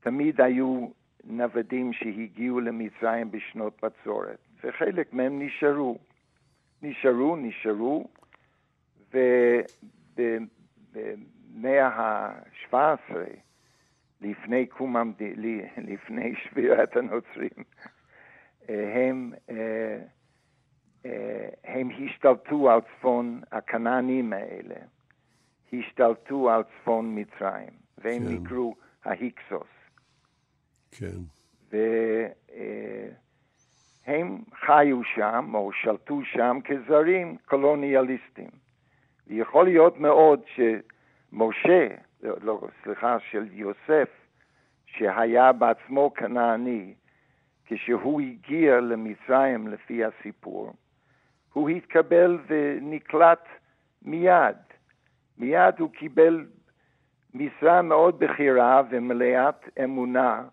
תמיד 0.00 0.40
היו 0.40 0.88
נוודים 1.24 1.92
שהגיעו 1.92 2.60
למצרים 2.60 3.30
בשנות 3.30 3.84
בצורת. 3.84 4.38
וחלק 4.64 5.12
מהם 5.12 5.42
נשארו. 5.42 5.98
נשארו, 6.82 7.36
נשארו, 7.36 8.08
ובמאה 10.14 11.86
ה-17, 11.86 13.14
לפני 14.20 14.66
קום 14.66 14.96
המדינה, 14.96 15.62
לפני 15.76 16.34
שבירת 16.36 16.96
הנוצרים, 16.96 17.64
הם, 18.68 19.32
אה, 19.50 19.98
הם 21.64 21.88
השתלטו 21.90 22.70
על 22.70 22.80
צפון 22.80 23.40
הכנענים 23.52 24.32
האלה, 24.32 24.74
השתלטו 25.72 26.50
על 26.50 26.62
צפון 26.62 27.18
מצרים, 27.18 27.70
והם 27.98 28.22
כן. 28.22 28.28
נקראו 28.28 28.74
ההיקסוס. 29.04 29.68
כן. 30.90 31.16
ו... 31.72 31.76
אה, 32.54 33.08
חיו 34.66 35.04
שם 35.04 35.50
או 35.54 35.72
שלטו 35.72 36.20
שם 36.24 36.58
כזרים 36.64 37.36
קולוניאליסטים. 37.44 38.50
ויכול 39.26 39.64
להיות 39.64 39.98
מאוד 39.98 40.40
שמשה, 40.54 41.88
לא, 42.22 42.60
סליחה, 42.82 43.16
של 43.30 43.48
יוסף, 43.52 44.08
שהיה 44.86 45.52
בעצמו 45.52 46.14
כנעני, 46.14 46.94
כשהוא 47.66 48.20
הגיע 48.20 48.80
למצרים 48.80 49.68
לפי 49.68 50.04
הסיפור, 50.04 50.72
הוא 51.54 51.68
התקבל 51.68 52.38
ונקלט 52.46 53.44
מיד. 54.02 54.56
מיד 55.38 55.74
הוא 55.78 55.90
קיבל 55.92 56.46
משרה 57.34 57.82
מאוד 57.82 58.18
בכירה 58.18 58.82
ומלאת 58.90 59.68
אמונה 59.84 60.44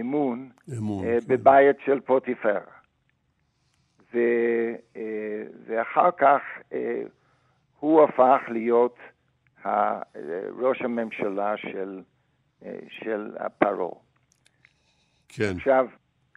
אמון, 0.00 0.50
אמון. 0.78 1.04
כן. 1.04 1.18
בבית 1.28 1.76
של 1.84 2.00
פוטיפר. 2.00 2.58
ו, 4.14 4.18
אה, 4.96 5.02
ואחר 5.66 6.10
כך 6.16 6.40
אה, 6.72 7.02
הוא 7.80 8.02
הפך 8.04 8.40
להיות 8.48 8.96
ה- 9.64 10.02
ראש 10.58 10.82
הממשלה 10.82 11.56
של, 11.56 12.02
אה, 12.64 12.78
של 12.88 13.30
פרעה. 13.58 13.94
כן, 15.28 15.52
עכשיו, 15.56 15.86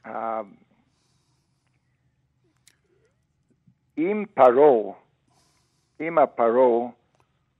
ה- 0.06 0.42
אם 3.98 4.26
פרעה, 4.34 4.94
אם 6.00 6.18
הפרעה 6.18 6.90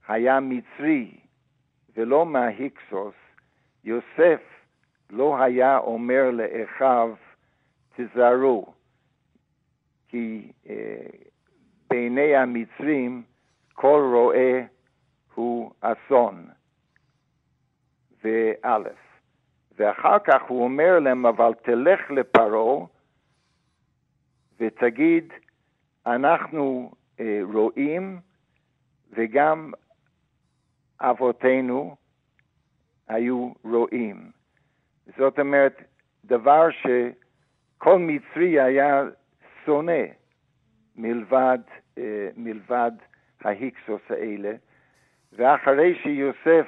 היה 0.08 0.40
מצרי 0.40 1.10
ולא 1.96 2.26
מההיקסוס, 2.26 3.14
יוסף 3.84 4.40
לא 5.10 5.42
היה 5.42 5.78
אומר 5.78 6.30
לאחיו, 6.30 7.14
תיזהרו, 7.94 8.74
כי 10.08 10.52
אה, 10.68 11.06
בעיני 11.90 12.36
המצרים 12.36 13.22
כל 13.74 14.10
רועה 14.14 14.60
הוא 15.34 15.70
אסון. 15.80 16.46
ואלף. 18.26 18.98
ואחר 19.76 20.18
כך 20.18 20.42
הוא 20.48 20.64
אומר 20.64 20.98
להם, 20.98 21.26
אבל 21.26 21.54
תלך 21.62 22.10
לפרעה 22.10 22.86
ותגיד, 24.60 25.32
אנחנו 26.06 26.90
אה, 27.20 27.40
רואים 27.52 28.20
וגם 29.10 29.72
אבותינו 31.00 31.96
היו 33.08 33.52
רואים. 33.64 34.30
זאת 35.18 35.38
אומרת, 35.38 35.82
דבר 36.24 36.68
שכל 36.70 37.98
מצרי 37.98 38.60
היה 38.60 39.02
שונא 39.64 40.02
מלבד, 40.96 41.58
אה, 41.98 42.28
מלבד 42.36 42.92
ההיקסוס 43.40 44.02
האלה, 44.10 44.52
ואחרי 45.32 45.98
שיוסף 46.02 46.66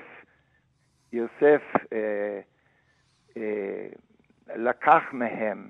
יוסף 1.12 1.62
אה, 1.92 2.40
אה, 3.36 3.88
לקח 4.56 5.02
מהם 5.12 5.68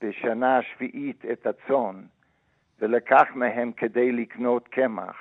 בשנה 0.00 0.58
השביעית 0.58 1.24
את 1.32 1.46
הצאן, 1.46 2.04
ולקח 2.80 3.26
מהם 3.34 3.72
כדי 3.72 4.12
לקנות 4.12 4.68
קמח, 4.68 5.16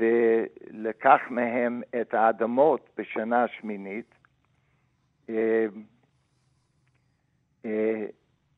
ולקח 0.00 1.20
מהם 1.30 1.82
את 2.00 2.14
האדמות 2.14 2.90
בשנה 2.98 3.44
השמינית, 3.44 4.14
אה, 5.28 5.66
אה, 7.64 8.06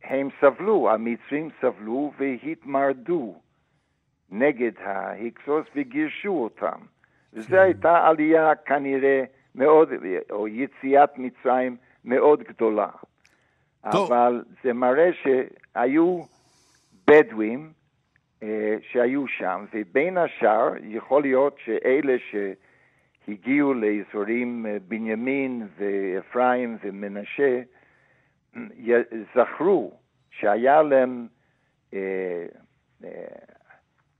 הם 0.05 0.29
סבלו, 0.41 0.91
המצרים 0.91 1.49
סבלו 1.61 2.13
והתמרדו 2.19 3.35
נגד 4.31 4.73
ההיקסוס 4.79 5.67
וגירשו 5.77 6.29
אותם. 6.29 6.79
וזו 7.33 7.57
הייתה 7.57 8.07
עלייה 8.07 8.55
כנראה 8.55 9.25
מאוד, 9.55 9.89
או 10.31 10.49
יציאת 10.49 11.19
מצרים 11.19 11.77
מאוד 12.05 12.43
גדולה. 12.43 12.89
טוב. 13.93 14.13
אבל 14.13 14.45
זה 14.65 14.73
מראה 14.73 15.11
שהיו 15.13 16.23
בדואים 17.07 17.73
שהיו 18.81 19.29
שם, 19.29 19.65
ובין 19.75 20.19
השאר 20.19 20.73
יכול 20.83 21.23
להיות 21.23 21.57
שאלה 21.65 22.17
שהגיעו 22.31 23.75
לאזורים 23.75 24.67
אה, 24.67 24.77
בנימין 24.89 25.69
ואפרים 25.79 26.79
ומנשה, 26.83 27.63
זכרו 29.35 29.93
שהיה 30.31 30.83
להם 30.83 31.27
אה, 31.95 32.47
אה, 33.05 33.11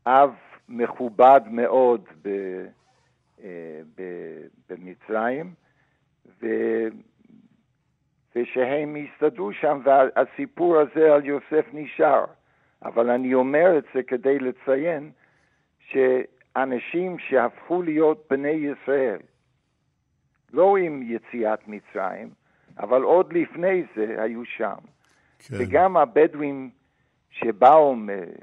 אב 0.07 0.35
מכובד 0.69 1.41
מאוד 1.51 2.05
אה, 2.27 3.81
במצרים, 4.69 5.55
ו, 6.43 6.47
ושהם 8.37 8.97
הסתדרו 8.97 9.53
שם, 9.53 9.81
והסיפור 9.85 10.77
הזה 10.79 11.15
על 11.15 11.25
יוסף 11.25 11.67
נשאר. 11.73 12.25
אבל 12.83 13.11
אני 13.11 13.35
אומר 13.35 13.79
את 13.79 13.85
זה 13.95 14.03
כדי 14.03 14.39
לציין 14.39 15.11
שאנשים 15.81 17.19
שהפכו 17.19 17.83
להיות 17.83 18.27
בני 18.31 18.49
ישראל, 18.73 19.19
לא 20.53 20.77
עם 20.77 21.03
יציאת 21.03 21.69
מצרים, 21.69 22.31
אבל 22.79 23.03
עוד 23.03 23.33
לפני 23.33 23.85
זה 23.97 24.23
היו 24.23 24.45
שם. 24.45 24.77
כן. 25.39 25.57
וגם 25.59 25.97
הבדואים 25.97 26.71
שבאו, 27.31 27.97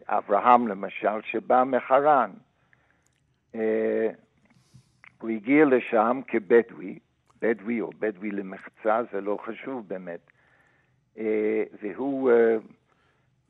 אברהם 0.07 0.67
למשל, 0.67 1.21
שבא 1.21 1.63
מחרן, 1.63 2.31
אה, 3.55 4.09
הוא 5.21 5.29
הגיע 5.29 5.65
לשם 5.65 6.21
כבדואי, 6.27 6.99
בדואי 7.41 7.81
או 7.81 7.89
בדואי 7.99 8.31
למחצה, 8.31 9.01
זה 9.11 9.21
לא 9.21 9.37
חשוב 9.45 9.87
באמת, 9.87 10.19
אה, 11.17 11.63
והוא 11.81 12.31
אה, 12.31 12.57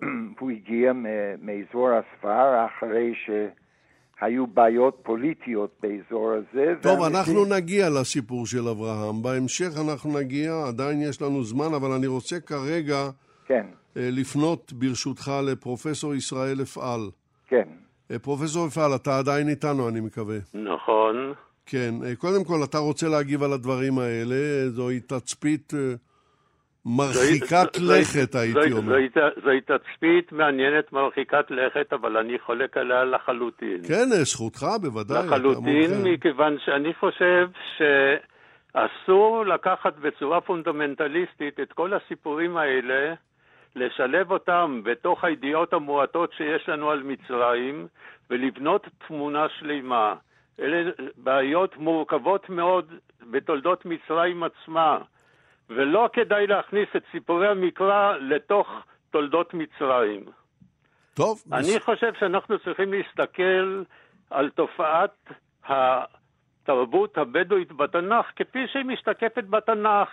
הוא 0.40 0.52
הגיע 0.52 0.94
מאזור 1.42 1.90
הספר 1.90 2.66
אחרי 2.66 3.14
שהיו 3.26 4.48
בעיות 4.48 5.00
פוליטיות 5.04 5.72
באזור 5.84 6.32
הזה. 6.32 6.74
טוב, 6.82 7.00
ואנשים- 7.00 7.18
אנחנו 7.18 7.46
נגיע 7.56 7.90
לסיפור 7.90 8.46
של 8.48 8.68
אברהם. 8.68 9.22
בהמשך 9.22 9.70
אנחנו 9.88 10.20
נגיע, 10.20 10.64
עדיין 10.68 11.02
יש 11.02 11.22
לנו 11.22 11.44
זמן, 11.44 11.74
אבל 11.74 11.92
אני 11.92 12.08
רוצה 12.08 12.40
כרגע 12.40 13.10
כן, 13.48 13.66
אה, 13.98 14.10
לפנות 14.12 14.74
ברשותך 14.74 15.32
לפרופסור 15.44 16.16
ישראל 16.16 16.62
אפעל. 16.62 17.10
כן. 17.48 17.68
אה, 18.12 18.20
פרופסור 18.20 18.68
אפעל, 18.68 18.96
אתה 18.96 19.18
עדיין 19.18 19.50
איתנו, 19.50 19.90
אני 19.90 20.00
מקווה. 20.00 20.38
נכון. 20.54 21.34
כן, 21.66 21.94
אה, 22.06 22.16
קודם 22.16 22.44
כל, 22.44 22.64
אתה 22.64 22.78
רוצה 22.78 23.08
להגיב 23.08 23.44
על 23.44 23.54
הדברים 23.54 24.00
האלה, 24.00 24.70
זוהי 24.70 25.00
תצפית 25.00 25.74
מרחיקת 26.86 27.78
לכת, 27.82 28.36
הייתי 28.36 28.72
אומר. 28.72 28.94
זו- 29.16 29.42
זוהי 29.44 29.62
תצפית 29.62 30.32
מעניינת, 30.32 30.94
מרחיקת 30.94 31.46
לכת, 31.50 31.94
אבל 31.94 32.18
אני 32.18 32.40
חולק 32.40 32.78
עליה 32.78 33.04
לחלוטין. 33.06 33.78
כן, 33.88 34.10
זכותך, 34.24 34.66
בוודאי. 34.82 35.28
לחלוטין. 35.28 35.92
מכיוון 36.04 36.58
שאני 36.66 36.94
חושב 36.94 37.48
שאסור 37.78 39.46
לקחת 39.46 39.98
בצורה 39.98 40.42
פונדמנטליסטית 40.42 41.60
את 41.60 41.74
כל 41.74 41.92
הסיפורים 41.94 42.58
האלה, 42.58 43.14
לשלב 43.76 44.32
אותם 44.32 44.82
בתוך 44.84 45.24
הידיעות 45.24 45.74
המועטות 45.74 46.34
שיש 46.38 46.70
לנו 46.70 46.90
על 46.92 47.04
מצרים, 47.04 47.88
ולבנות 48.30 48.88
תמונה 49.08 49.46
שלמה. 49.60 50.14
אלה 50.60 50.92
בעיות 51.18 51.78
מורכבות 51.78 52.50
מאוד 52.50 52.94
בתולדות 53.32 53.86
מצרים 53.86 54.44
עצמה, 54.44 54.98
ולא 55.70 56.10
כדאי 56.14 56.48
להכניס 56.48 56.88
את 56.96 57.04
סיפורי 57.12 57.48
המקרא 57.48 58.18
לתוך 58.18 58.68
תולדות 59.12 59.54
מצרים. 59.54 60.26
טוב, 61.14 61.44
אני 61.54 61.80
חושב 61.80 62.14
שאנחנו 62.20 62.60
צריכים 62.60 62.94
להסתכל 62.94 63.84
על 64.30 64.50
תופעת 64.50 65.32
התרבות 65.66 67.18
הבדואית 67.18 67.72
בתנ"ך 67.72 68.26
כפי 68.36 68.68
שהיא 68.72 68.86
משתקפת 68.86 69.44
בתנ"ך, 69.44 70.10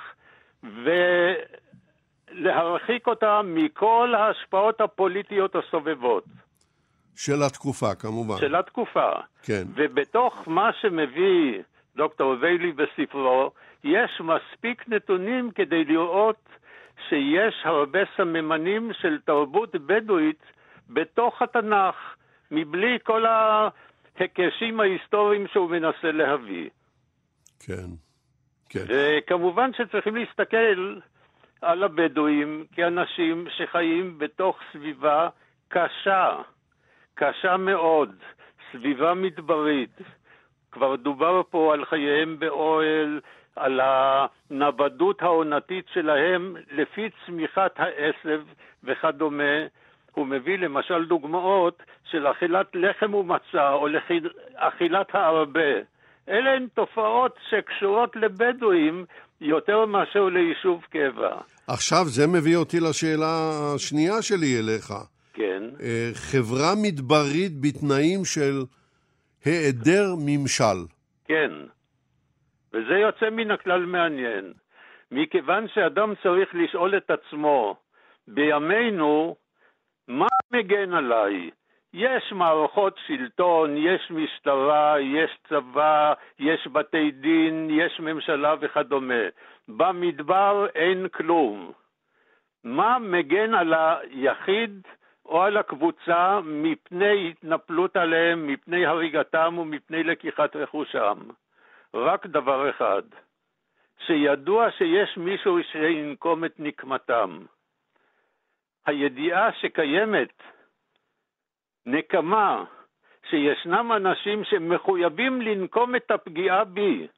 ולהרחיק 2.33 3.07
אותה 3.07 3.41
מכל 3.45 4.15
ההשפעות 4.17 4.81
הפוליטיות 4.81 5.57
הסובבות 5.57 6.25
של 7.17 7.43
התקופה, 7.43 7.95
כמובן. 7.95 8.37
של 8.38 8.55
התקופה. 8.55 9.11
כן. 9.43 9.62
ובתוך 9.75 10.35
מה 10.47 10.71
שמביא 10.81 11.62
דוקטור 11.97 12.37
ויילי 12.41 12.73
בספרו, 12.73 13.50
יש 13.85 14.21
מספיק 14.21 14.89
נתונים 14.89 15.51
כדי 15.51 15.85
לראות 15.85 16.49
שיש 17.09 17.55
הרבה 17.65 17.99
סממנים 18.17 18.91
של 19.01 19.19
תרבות 19.25 19.77
בדואית 19.77 20.43
בתוך 20.91 21.43
התנ"ך, 21.43 21.97
מבלי 22.51 22.99
כל 23.03 23.25
ההיקשים 23.27 24.81
ההיסטוריים 24.81 25.47
שהוא 25.47 25.71
מנסה 25.71 26.13
להביא. 26.13 26.71
כן. 27.61 27.89
כן. 28.69 28.85
וכמובן 28.89 29.71
שצריכים 29.73 30.17
להסתכל 30.17 30.99
על 31.63 31.83
הבדואים 31.83 32.65
כאנשים 32.73 33.47
שחיים 33.57 34.19
בתוך 34.19 34.59
סביבה 34.73 35.29
קשה, 35.69 36.37
קשה 37.15 37.57
מאוד, 37.57 38.15
סביבה 38.73 39.15
מדברית. 39.15 39.99
כבר 40.73 40.97
דובר 40.97 41.43
פה 41.51 41.75
על 41.75 41.85
חייהם 41.85 42.39
באוהל, 42.39 43.21
על 43.57 43.81
הנוודות 43.83 45.23
העונתית 45.23 45.85
שלהם 45.94 46.57
לפי 46.71 47.09
צמיחת 47.27 47.75
העשב 47.77 48.42
וכדומה. 48.85 49.67
הוא 50.13 50.27
מביא 50.27 50.59
למשל 50.59 51.05
דוגמאות 51.05 51.83
של 52.11 52.27
אכילת 52.27 52.67
לחם 52.75 53.15
ומצה 53.15 53.73
או 53.73 53.87
אכילת 54.55 55.15
הארבה. 55.15 55.73
אלה 56.29 56.50
הן 56.50 56.67
תופעות 56.75 57.37
שקשורות 57.50 58.17
לבדואים 58.17 59.05
יותר 59.40 59.87
מאשר 59.87 60.25
ליישוב 60.25 60.83
קבע. 60.90 61.40
עכשיו, 61.67 62.05
זה 62.07 62.27
מביא 62.27 62.57
אותי 62.57 62.81
לשאלה 62.81 63.50
השנייה 63.75 64.23
שלי 64.23 64.59
אליך. 64.59 64.92
כן, 65.35 65.63
אה, 65.81 66.11
חברה 66.15 66.73
מדברית 66.83 67.61
בתנאים 67.61 68.25
של 68.25 68.65
היעדר 69.44 70.15
ממשל. 70.19 70.79
כן. 71.25 71.50
וזה 72.73 72.98
יוצא 72.98 73.31
מן 73.31 73.50
הכלל 73.50 73.87
מעניין. 73.87 74.52
מכיוון 75.10 75.68
שאדם 75.68 76.14
צריך 76.23 76.54
לשאול 76.54 76.96
את 76.96 77.10
עצמו, 77.10 77.77
בימינו, 78.29 79.37
מה 80.08 80.27
מגן 80.52 80.94
עליי? 80.94 81.50
יש 81.94 82.33
מערכות 82.33 82.98
שלטון, 83.06 83.77
יש 83.77 84.10
משטרה, 84.10 85.00
יש 85.00 85.31
צבא, 85.48 86.12
יש 86.38 86.66
בתי 86.66 87.10
דין, 87.10 87.68
יש 87.70 88.00
ממשלה 88.00 88.54
וכדומה. 88.60 89.25
במדבר 89.68 90.66
אין 90.75 91.08
כלום. 91.08 91.73
מה 92.64 92.98
מגן 92.98 93.54
על 93.54 93.75
היחיד 93.75 94.87
או 95.27 95.42
על 95.42 95.56
הקבוצה 95.56 96.40
מפני 96.44 97.29
התנפלות 97.31 97.96
עליהם, 97.96 98.46
מפני 98.46 98.87
הריגתם 98.87 99.58
ומפני 99.58 100.02
לקיחת 100.02 100.56
רכושם? 100.56 101.18
רק 101.95 102.27
דבר 102.27 102.71
אחד, 102.71 103.03
שידוע 104.07 104.71
שיש 104.71 105.17
מישהו 105.17 105.59
שינקום 105.73 106.45
את 106.45 106.61
נקמתם. 106.61 107.45
הידיעה 108.87 109.53
שקיימת 109.53 110.43
נקמה, 111.87 112.65
שישנם 113.31 113.93
אנשים 113.97 114.45
שמחויבים 114.45 115.43
לנקום 115.43 115.97
את 115.97 116.11
הפגיעה 116.11 116.65
בי, 116.65 117.09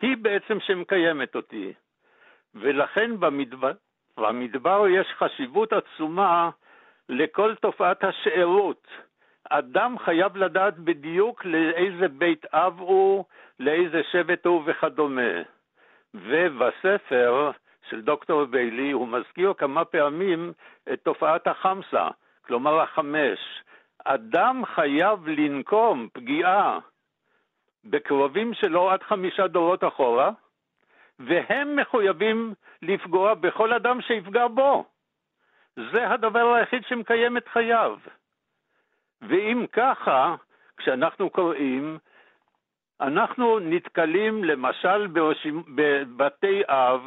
היא 0.00 0.16
בעצם 0.16 0.60
שמקיימת 0.60 1.34
אותי. 1.36 1.72
ולכן 2.54 3.20
במדבר, 3.20 3.72
במדבר 4.16 4.84
יש 4.88 5.06
חשיבות 5.06 5.72
עצומה 5.72 6.50
לכל 7.08 7.54
תופעת 7.54 8.04
השארות. 8.04 8.86
אדם 9.50 9.98
חייב 9.98 10.36
לדעת 10.36 10.78
בדיוק 10.78 11.44
לאיזה 11.44 12.08
בית 12.08 12.46
אב 12.52 12.80
הוא, 12.80 13.24
לאיזה 13.60 14.02
שבט 14.12 14.46
הוא 14.46 14.62
וכדומה. 14.66 15.42
ובספר 16.14 17.50
של 17.90 18.00
דוקטור 18.00 18.44
ביילי 18.44 18.90
הוא 18.90 19.08
מזכיר 19.08 19.54
כמה 19.54 19.84
פעמים 19.84 20.52
את 20.92 21.00
תופעת 21.02 21.46
החמסה, 21.46 22.08
כלומר 22.46 22.80
החמש. 22.80 23.38
אדם 24.04 24.62
חייב 24.64 25.28
לנקום 25.28 26.08
פגיעה 26.12 26.78
בקרובים 27.84 28.54
שלו 28.54 28.90
עד 28.90 29.02
חמישה 29.02 29.46
דורות 29.46 29.84
אחורה, 29.84 30.30
והם 31.18 31.76
מחויבים 31.76 32.54
לפגוע 32.82 33.34
בכל 33.34 33.72
אדם 33.72 34.00
שיפגע 34.00 34.46
בו. 34.46 34.84
זה 35.76 36.10
הדבר 36.10 36.54
היחיד 36.54 36.82
שמקיים 36.88 37.36
את 37.36 37.48
חייו. 37.48 37.98
ואם 39.22 39.66
ככה, 39.72 40.34
כשאנחנו 40.76 41.30
קוראים, 41.30 41.98
אנחנו 43.00 43.58
נתקלים 43.58 44.44
למשל 44.44 45.06
ברשימ... 45.06 45.62
בבתי 45.74 46.62
אב 46.68 47.00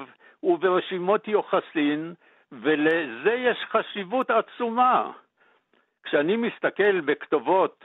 וברשימות 0.43 1.27
יוחסין, 1.27 2.13
ולזה 2.51 3.33
יש 3.33 3.57
חשיבות 3.69 4.31
עצומה. 4.31 5.11
כשאני 6.03 6.35
מסתכל 6.35 7.01
בכתובות 7.01 7.83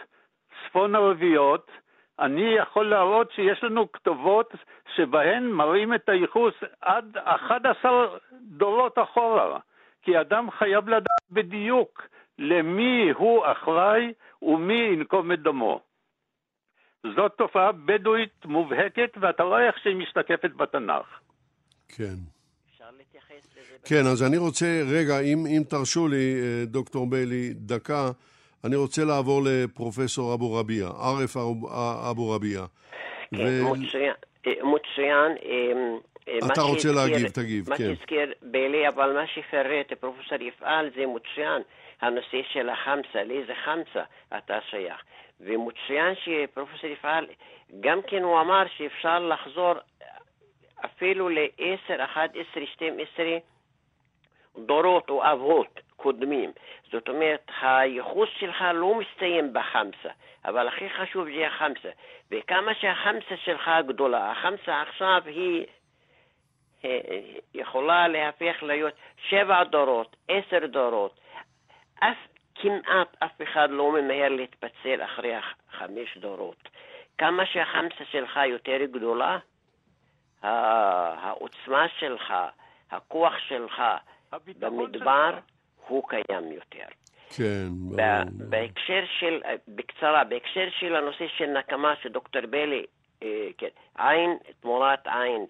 צפון 0.64 0.95
ערביות, 0.95 1.70
אני 2.18 2.55
יכול 2.55 2.91
להראות 2.91 3.33
שיש 3.33 3.64
לנו 3.64 3.93
כתובות 3.93 4.55
שבהן 4.95 5.47
מראים 5.47 5.95
את 5.95 6.09
הייחוס 6.09 6.55
עד 6.81 7.16
11 7.25 8.18
דורות 8.33 8.99
אחורה, 8.99 9.59
כי 10.03 10.20
אדם 10.20 10.51
חייב 10.51 10.89
לדעת 10.89 11.31
בדיוק 11.31 12.03
למי 12.39 13.11
הוא 13.16 13.45
אחראי 13.53 14.12
ומי 14.43 14.74
ינקום 14.93 15.32
את 15.32 15.43
דמו. 15.43 15.80
זאת 17.16 17.32
תופעה 17.39 17.72
בדואית 17.72 18.45
מובהקת, 18.45 19.11
ואתה 19.20 19.43
רואה 19.43 19.66
איך 19.66 19.78
שהיא 19.82 19.97
משתקפת 19.97 20.51
בתנ"ך. 20.57 21.07
כן. 21.89 22.14
כן, 23.89 24.03
אז 24.12 24.22
אני 24.22 24.37
רוצה, 24.37 24.66
רגע, 24.93 25.20
אם, 25.20 25.39
אם 25.47 25.62
תרשו 25.70 26.09
לי, 26.09 26.35
אה, 26.43 26.64
דוקטור 26.66 27.11
ביילי, 27.11 27.51
דקה, 27.55 28.11
אני 28.64 28.76
רוצה 28.76 29.05
לעבור 29.05 29.41
לפרופסור 29.47 30.35
אבו 30.35 30.55
רביע, 30.55 30.87
ערף 30.87 31.37
אבו- 32.11 32.30
רביע. 32.30 32.61
כן, 33.30 33.37
ו- 33.64 33.72
מצוין. 33.72 34.12
אה, 34.47 34.53
מצוין. 34.53 35.32
אה, 35.45 35.91
מה 36.41 36.53
אתה 36.53 36.61
רוצה 36.62 36.80
שהזכיר- 36.80 36.93
להגיב, 36.93 37.28
תגיב, 37.28 37.70
מה 37.70 37.76
כן. 37.76 37.95
שהזכיר 37.97 38.32
ביילי, 38.43 38.89
אבל 38.89 39.12
מה 39.12 39.26
שפירט 39.26 39.93
פרופסור 40.01 40.39
יפעל 40.43 40.91
זה 40.97 41.03
מצוין. 41.07 41.62
הנושא 42.05 42.43
של 42.53 42.69
החמסה, 42.69 43.25
לאיזה 43.25 43.55
חמסה 43.55 44.03
אתה 44.39 44.59
שייך. 44.71 45.03
ומצוין 45.41 46.15
שפרופסור 46.15 46.91
יפעל, 46.91 47.27
גם 47.81 48.03
כן 48.03 48.23
הוא 48.23 48.41
אמר 48.41 48.63
שאפשר 48.77 49.19
לחזור 49.19 49.73
אפילו 50.85 51.29
ל-10, 51.29 52.05
11, 52.05 52.67
12 52.67 53.25
דורות 54.57 55.11
או 55.11 55.33
אבות 55.33 55.81
קודמים. 55.97 56.53
זאת 56.93 57.09
אומרת, 57.09 57.51
הייחוס 57.61 58.29
שלך 58.39 58.65
לא 58.75 58.95
מסתיים 58.95 59.53
בחמסה, 59.53 60.09
אבל 60.45 60.69
הכי 60.69 60.91
חשוב 60.91 61.25
זה 61.25 61.47
החמסה. 61.47 61.91
וכמה 62.31 62.75
שהחמסה 62.75 63.37
שלך 63.45 63.71
גדולה, 63.87 64.31
החמסה 64.31 64.83
עכשיו 64.83 65.23
היא 65.27 65.67
אה, 66.85 67.01
יכולה 67.55 68.09
להפך 68.09 68.63
להיות 68.63 68.95
שבע 69.29 69.65
דורות, 69.65 70.17
עשר 70.29 70.67
דורות. 70.67 71.21
אף, 72.01 72.17
כמעט 72.55 73.17
אף 73.19 73.43
אחד 73.43 73.69
לא 73.71 73.93
ממהר 73.93 74.29
להתפצל 74.29 75.05
אחרי 75.05 75.33
חמש 75.71 76.19
דורות. 76.19 76.69
כמה 77.19 77.47
שהחמסה 77.47 78.05
שלך 78.11 78.41
יותר 78.47 78.85
גדולה, 78.85 79.39
העוצמה 80.43 81.87
שלך, 81.99 82.35
הכוח 82.91 83.33
שלך 83.49 83.83
במדבר 84.59 85.31
שלך. 85.33 85.45
הוא 85.87 86.09
קיים 86.09 86.53
יותר. 86.53 86.87
כן, 87.37 87.69
ב- 87.69 87.97
ברור. 87.97 88.51
בהקשר 88.51 89.05
של, 89.19 89.41
בקצרה, 89.69 90.25
בהקשר 90.25 90.69
של 90.79 90.97
הנושא 90.97 91.25
של 91.37 91.47
נקמה 91.47 91.95
שדוקטור 92.03 92.43
בלי, 92.51 92.87
אה, 93.23 93.49
כן, 93.59 93.69
עין 93.99 94.39
תמורת 94.61 95.07
עין 95.07 95.47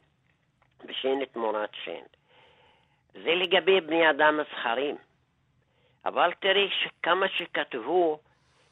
ושן 0.84 1.24
תמורת 1.32 1.70
שן. 1.84 2.02
זה 3.12 3.34
לגבי 3.34 3.80
בני 3.80 4.10
אדם 4.10 4.40
הזכרים. 4.40 4.96
אבל 6.06 6.32
תראי 6.40 6.68
שכמה 6.82 7.28
שכתבו 7.28 8.18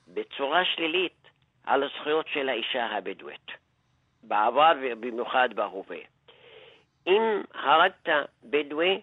בצורה 0.09 0.65
שלילית 0.65 1.29
על 1.65 1.83
הזכויות 1.83 2.27
של 2.29 2.49
האישה 2.49 2.87
הבדואית, 2.87 3.51
בעבר 4.23 4.73
ובמיוחד 4.83 5.49
בהווה. 5.55 5.97
אם 7.07 7.43
הרגת 7.55 8.09
בדואי 8.45 9.01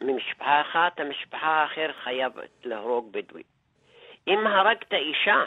ממשפחה 0.00 0.60
אחת, 0.60 1.00
המשפחה 1.00 1.46
האחר 1.46 1.90
חייב 2.04 2.32
להרוג 2.64 3.12
בדואי. 3.12 3.42
אם 4.28 4.46
הרגת 4.46 4.92
אישה, 4.92 5.44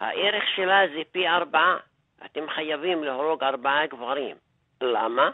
הערך 0.00 0.44
שלה 0.56 0.80
זה 0.94 1.02
פי 1.12 1.28
ארבעה. 1.28 1.76
אתם 2.24 2.50
חייבים 2.50 3.04
להרוג 3.04 3.44
ארבעה 3.44 3.86
גברים. 3.86 4.36
למה? 4.80 5.30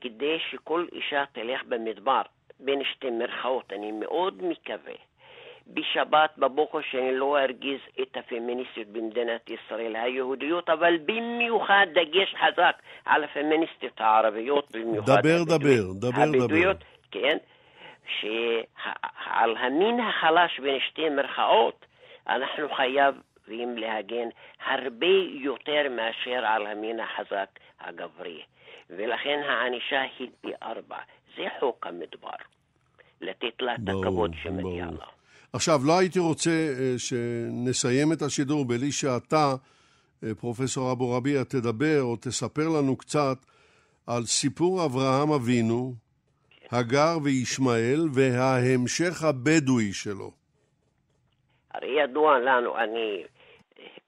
כדי 0.00 0.38
שכל 0.50 0.86
אישה 0.92 1.24
תלך 1.32 1.62
במדבר, 1.64 2.22
בין 2.60 2.84
שתי 2.84 3.10
מרכאות. 3.10 3.72
אני 3.72 3.92
מאוד 3.92 4.42
מקווה 4.42 4.94
בשבת 5.66 6.30
בבוקר 6.38 6.78
שאני 6.90 7.16
לא 7.16 7.38
ארגיז 7.38 7.80
את 8.02 8.16
הפמיניסטיות 8.16 8.86
במדינת 8.86 9.50
ישראל, 9.50 9.96
היהודיות, 9.96 10.70
אבל 10.70 10.96
במיוחד 11.04 11.86
דגש 11.94 12.34
חזק 12.34 12.82
על 13.04 13.24
הפמיניסטיות 13.24 14.00
הערביות, 14.00 14.72
במיוחד 14.72 15.20
דבר, 15.20 15.54
הבדואיות. 15.54 16.00
דבר, 16.00 16.10
דבר, 16.10 16.22
הבדואיות, 16.22 16.76
דבר. 16.76 16.86
כן, 17.10 17.36
שעל 18.20 19.56
המין 19.56 20.00
החלש 20.00 20.60
בין 20.60 20.80
שתי 20.80 21.08
מרכאות, 21.08 21.86
אנחנו 22.28 22.68
חייבים 22.74 23.78
להגן 23.78 24.28
הרבה 24.66 25.16
יותר 25.30 25.82
מאשר 25.90 26.46
על 26.46 26.66
המין 26.66 27.00
החזק 27.00 27.48
הגברי. 27.80 28.42
ולכן 28.90 29.40
הענישה 29.48 30.02
היא 30.18 30.28
פי 30.40 30.52
ארבע. 30.62 30.98
זה 31.36 31.44
חוק 31.60 31.86
המדבר. 31.86 32.38
לתת 33.20 33.60
לה 33.60 33.74
את 33.74 33.80
הכבוד 33.88 34.30
שמגיע. 34.42 34.86
לה. 34.86 35.06
עכשיו, 35.52 35.80
לא 35.86 35.98
הייתי 35.98 36.18
רוצה 36.18 36.50
אה, 36.50 36.94
שנסיים 36.98 38.12
את 38.12 38.22
השידור 38.22 38.64
בלי 38.64 38.92
שאתה, 38.92 39.54
אה, 40.24 40.34
פרופסור 40.34 40.92
אבו 40.92 41.16
רביע, 41.16 41.44
תדבר 41.44 42.02
או 42.02 42.16
תספר 42.16 42.68
לנו 42.78 42.96
קצת 42.96 43.38
על 44.06 44.22
סיפור 44.22 44.84
אברהם 44.84 45.32
אבינו, 45.32 45.94
הגר 46.72 47.18
וישמעאל 47.24 48.08
וההמשך 48.14 49.22
הבדואי 49.22 49.92
שלו. 49.92 50.30
הרי 51.70 52.02
ידוע 52.02 52.38
לנו, 52.38 52.78
אני 52.78 53.24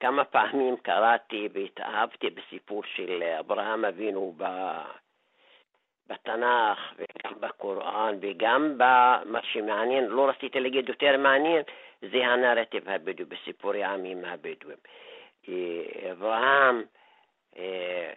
כמה 0.00 0.24
פעמים 0.24 0.76
קראתי 0.82 1.48
והתאהבתי 1.54 2.26
בסיפור 2.30 2.82
של 2.96 3.22
אברהם 3.40 3.84
אבינו. 3.84 4.34
בתנ"ך 6.10 6.78
וגם 6.96 7.40
בקוראן 7.40 8.14
וגם 8.20 8.74
במה 8.76 9.40
שמעניין, 9.42 10.06
לא 10.06 10.28
רציתי 10.28 10.60
להגיד 10.60 10.88
יותר 10.88 11.18
מעניין, 11.18 11.62
זה 12.02 12.26
הנרטיב 12.26 12.88
הבדואי 12.88 13.28
בסיפורי 13.28 13.84
העמים 13.84 14.24
הבדואים. 14.24 14.78
אברהם 16.12 16.82
אה, 17.56 18.12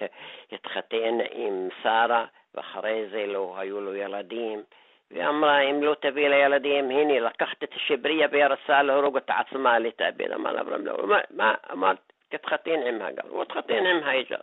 התחתן 0.52 1.18
עם 1.32 1.68
שרה 1.82 2.24
ואחרי 2.54 3.08
זה 3.10 3.26
לא 3.26 3.54
היו 3.58 3.80
לו 3.80 3.94
ילדים. 3.94 4.62
ואמרה, 5.10 5.60
אם 5.60 5.82
לא 5.82 5.94
תביא 6.00 6.28
לילדים, 6.28 6.90
הנה, 6.90 7.20
לקחת 7.20 7.64
את 7.64 7.72
השבריה 7.74 8.28
ורצה 8.32 8.82
להרוג 8.82 9.16
את 9.16 9.30
עצמה, 9.30 9.78
להתאבד. 9.78 10.32
אמר 10.32 10.60
אברהם, 10.60 10.86
לא, 10.86 11.06
מה, 11.06 11.20
מה, 11.30 11.54
אמר, 11.72 11.92
תתחתן 12.28 12.82
עם 12.86 13.02
הגל. 13.02 13.28
הוא 13.28 13.42
התחתן 13.42 13.86
עם 13.86 14.04
היג'ר. 14.04 14.40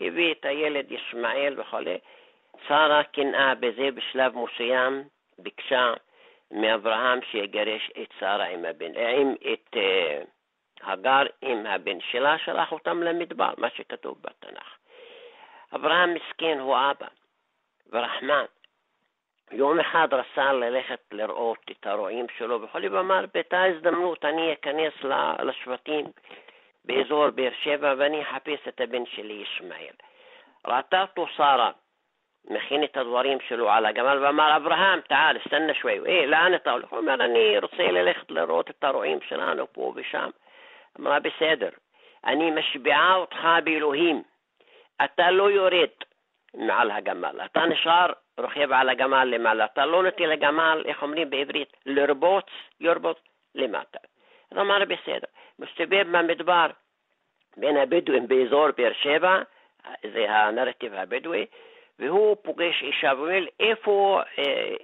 הביא 0.00 0.32
את 0.32 0.44
הילד 0.44 0.92
ישמעאל 0.92 1.60
וכולי. 1.60 1.98
שרה 2.68 3.04
קנאה 3.04 3.54
בזה 3.54 3.88
בשלב 3.94 4.36
מסוים, 4.36 5.02
ביקשה 5.38 5.94
מאברהם 6.50 7.18
שיגרש 7.30 7.90
את 8.02 8.08
שרה 8.18 8.46
עם 8.46 8.64
הבן, 8.64 8.96
עם 8.96 9.34
את 9.52 9.74
uh, 9.74 10.26
הגר 10.82 11.22
עם 11.42 11.66
הבן 11.66 12.00
שלה, 12.00 12.38
שלח 12.38 12.72
אותם 12.72 13.02
למדבר, 13.02 13.50
מה 13.56 13.70
שכתוב 13.70 14.16
בתנ"ך. 14.20 14.76
אברהם 15.74 16.14
מסכן 16.14 16.58
הוא 16.58 16.76
אבא, 16.76 17.06
ורחמן. 17.92 18.44
יום 19.50 19.80
אחד 19.80 20.08
רצה 20.12 20.52
ללכת 20.52 21.00
לראות 21.12 21.70
את 21.70 21.86
הרועים 21.86 22.26
שלו 22.38 22.62
וכולי, 22.62 22.88
ואמר, 22.88 23.24
באותה 23.34 23.64
הזדמנות 23.64 24.24
אני 24.24 24.52
אכנס 24.52 24.92
לשבטים 25.42 26.06
באזור 26.88 27.30
באר 27.30 27.50
שבע 27.62 27.94
ואני 27.98 28.22
אחפש 28.22 28.68
את 28.68 28.80
הבן 28.80 29.06
שלי 29.06 29.32
ישמעאל. 29.32 29.94
ראתה 30.66 31.02
אותו 31.02 31.26
שרה, 31.36 31.70
מכין 32.50 32.84
את 32.84 32.96
הדברים 32.96 33.38
שלו 33.48 33.70
על 33.70 33.86
הגמל 33.86 34.18
ואמר, 34.22 34.56
אברהם, 34.56 35.00
תעל, 35.00 35.36
הסתנה 35.36 35.74
שווי. 35.74 35.98
אה, 36.08 36.26
לאן 36.26 36.54
אתה 36.54 36.70
הולך? 36.70 36.88
הוא 36.88 36.98
אומר, 36.98 37.14
אני 37.14 37.58
רוצה 37.58 37.82
ללכת 37.82 38.30
לראות 38.30 38.70
את 38.70 38.84
הרועים 38.84 39.18
שלנו 39.28 39.72
פה 39.72 39.92
ושם. 39.96 40.30
אמרה, 41.00 41.18
בסדר, 41.20 41.70
אני 42.24 42.50
משביעה 42.50 43.14
אותך 43.14 43.48
באלוהים, 43.64 44.22
אתה 45.04 45.30
לא 45.30 45.50
יורד 45.50 45.88
מעל 46.54 46.90
הגמל, 46.90 47.40
אתה 47.44 47.66
נשאר 47.66 48.12
רוכב 48.38 48.72
על 48.72 48.88
הגמל 48.88 49.24
למעלה, 49.24 49.64
אתה 49.64 49.86
לא 49.86 50.02
נוטה 50.02 50.26
לגמל, 50.26 50.82
איך 50.86 51.02
אומרים 51.02 51.30
בעברית, 51.30 51.76
לרבוץ, 51.86 52.46
יורבוץ 52.80 53.18
למטה. 53.54 53.98
אז 54.50 54.58
אמר 54.58 54.78
בסדר, 54.84 55.28
מסתובב 55.58 56.16
במדבר 56.16 56.66
בין 57.56 57.76
הבדואים 57.76 58.28
באזור 58.28 58.68
באר 58.76 58.92
שבע, 58.92 59.42
זה 60.12 60.30
הנרטיב 60.30 60.94
הבדואי, 60.94 61.46
והוא 61.98 62.36
פוגש 62.42 62.82
אישה 62.82 63.12
ואומר, 63.16 63.44
איפה 63.60 64.20
אה, 64.38 64.74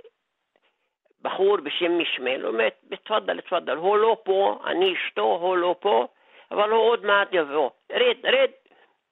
בחור 1.22 1.56
בשם 1.56 1.98
משמל? 1.98 2.42
הוא 2.42 2.52
אומר, 2.52 2.68
תפדל, 2.90 3.40
תפדל, 3.40 3.76
הוא 3.76 3.98
לא 3.98 4.16
פה, 4.24 4.58
אני 4.66 4.94
אשתו, 4.94 5.22
הוא 5.22 5.56
לא 5.56 5.76
פה, 5.80 6.06
אבל 6.50 6.70
הוא 6.70 6.82
עוד 6.82 7.04
מעט 7.06 7.28
יבוא. 7.32 7.70
רד, 7.92 8.16
רד, 8.24 8.50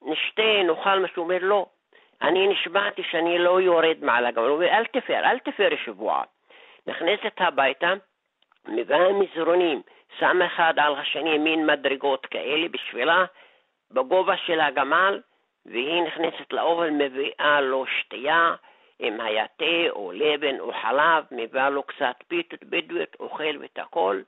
נשתה, 0.03 0.63
נאכל 0.65 0.99
מה 0.99 1.09
שהוא 1.09 1.25
אומר, 1.25 1.39
לא. 1.41 1.67
אני 2.23 2.47
נשבעתי 2.47 3.03
שאני 3.11 3.39
לא 3.39 3.61
יורד 3.61 3.97
מעל 4.01 4.27
הגמל. 4.27 4.45
הוא 4.45 4.55
אומר, 4.57 4.67
אל 4.67 4.85
תפר, 4.85 5.25
אל 5.25 5.39
תפר 5.39 5.69
שבועה. 5.85 6.23
נכנסת 6.87 7.33
הביתה, 7.39 7.93
מביאה 8.69 9.13
מזרונים, 9.13 9.83
שם 10.19 10.43
אחד 10.43 10.75
על 10.77 10.95
השני 10.95 11.39
מין 11.39 11.67
מדרגות 11.67 12.27
כאלה 12.27 12.69
בשבילה, 12.69 13.25
בגובה 13.91 14.37
של 14.37 14.61
הגמל, 14.61 15.21
והיא 15.67 16.03
נכנסת 16.03 16.53
לאוהל, 16.53 16.91
מביאה 16.91 17.61
לו 17.61 17.85
שתייה, 17.87 18.55
אם 19.01 19.21
היה 19.21 19.47
תה 19.57 19.91
או 19.91 20.13
לבן 20.13 20.61
או 20.61 20.73
חלב, 20.83 21.25
מביאה 21.31 21.71
לו 21.71 21.83
קצת 21.83 22.17
פיתות 22.29 22.65
בדואית, 22.65 23.17
אוכל 23.21 23.57
ואת 23.61 23.79
הכל, 23.79 24.21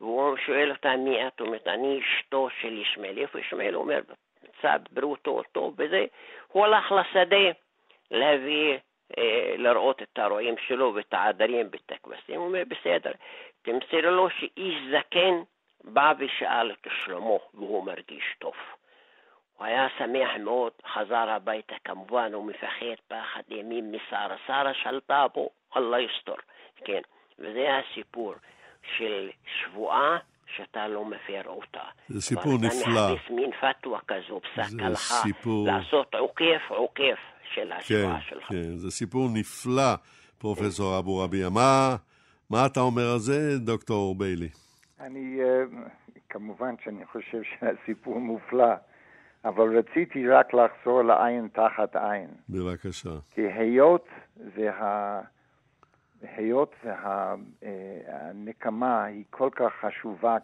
והוא 0.00 0.36
שואל 0.46 0.70
אותה 0.70 0.96
מי 0.96 1.26
את? 1.26 1.40
אומרת, 1.40 1.68
אני 1.68 2.00
אשתו 2.00 2.48
של 2.60 2.78
ישמעאל. 2.78 3.18
איפה 3.18 3.40
ישמעאל? 3.40 3.74
הוא 3.74 3.82
אומר, 3.82 4.00
מצב 4.42 4.78
בריאותו 4.90 5.42
טוב 5.52 5.74
וזה. 5.78 6.06
הוא 6.48 6.64
הלך 6.64 6.92
לשדה 6.92 7.50
להביא, 8.10 8.78
אה, 9.18 9.54
לראות 9.58 10.02
את 10.02 10.18
הרועים 10.18 10.54
שלו 10.66 10.92
ואת 10.94 11.14
העדרים 11.14 11.68
ואת 11.72 11.92
הכבשים. 11.92 12.40
הוא 12.40 12.46
אומר, 12.46 12.62
בסדר, 12.68 13.12
תמסר 13.68 14.10
לו 14.10 14.28
שאיש 14.30 14.74
זקן 14.90 15.42
בא 15.84 16.12
ושאל 16.18 16.70
את 16.70 16.86
שלמה 17.04 17.38
והוא 17.54 17.84
מרגיש 17.84 18.24
טוב. 18.38 18.52
הוא 19.56 19.66
היה 19.66 19.86
שמח 19.98 20.30
מאוד, 20.44 20.72
חזר 20.94 21.30
הביתה 21.30 21.74
כמובן, 21.84 22.32
הוא 22.34 22.44
מפחד 22.46 22.98
פחד 23.08 23.42
ימים 23.48 23.92
משרה. 23.92 24.36
שרה 24.46 24.74
שלטה 24.82 25.26
בו, 25.34 25.50
אללה 25.76 25.96
יסתור. 26.00 26.36
כן, 26.84 27.00
וזה 27.38 27.66
הסיפור 27.76 28.34
של 28.96 29.30
שבועה 29.44 30.18
שאתה 30.56 30.88
לא 30.88 31.04
מפר 31.04 31.42
אותה. 31.46 31.84
זה 32.08 32.20
סיפור 32.20 32.52
נפלא. 32.52 32.92
אתה 32.92 33.14
מחפש 33.14 33.30
מין 33.30 33.50
פתווה 33.52 33.98
כזו, 34.08 34.40
פסק 34.40 34.82
הלכה, 34.82 35.14
סיפור... 35.14 35.66
לעשות 35.66 36.14
עוקף 36.14 36.62
עוקף 36.68 37.18
של 37.54 37.72
השבועה 37.72 38.20
כן, 38.20 38.28
שלך. 38.28 38.48
כן, 38.48 38.76
זה 38.76 38.90
סיפור 38.90 39.28
נפלא, 39.34 39.94
פרופסור 40.38 40.98
אבו 40.98 41.18
רביע. 41.18 41.48
מה, 41.48 41.96
מה 42.50 42.66
אתה 42.66 42.80
אומר 42.80 43.12
על 43.12 43.18
זה, 43.18 43.58
דוקטור 43.58 44.14
ביילי? 44.14 44.48
אני, 45.00 45.40
אה, 45.42 45.64
כמובן 46.28 46.74
שאני 46.84 47.06
חושב 47.06 47.42
שהסיפור 47.42 48.20
מופלא. 48.20 48.74
אבל 49.44 49.78
רציתי 49.78 50.28
רק 50.28 50.54
לחזור 50.54 51.02
לעין 51.02 51.48
תחת 51.52 51.96
עין. 51.96 52.28
בבקשה. 52.48 53.10
כי 53.30 53.40
היות 53.40 54.06
וה... 54.54 55.20
היות 56.22 56.74
והנקמה 57.62 59.04
היא 59.04 59.24
כל 59.30 59.48
כך 59.52 59.72
חשובה. 59.80 60.36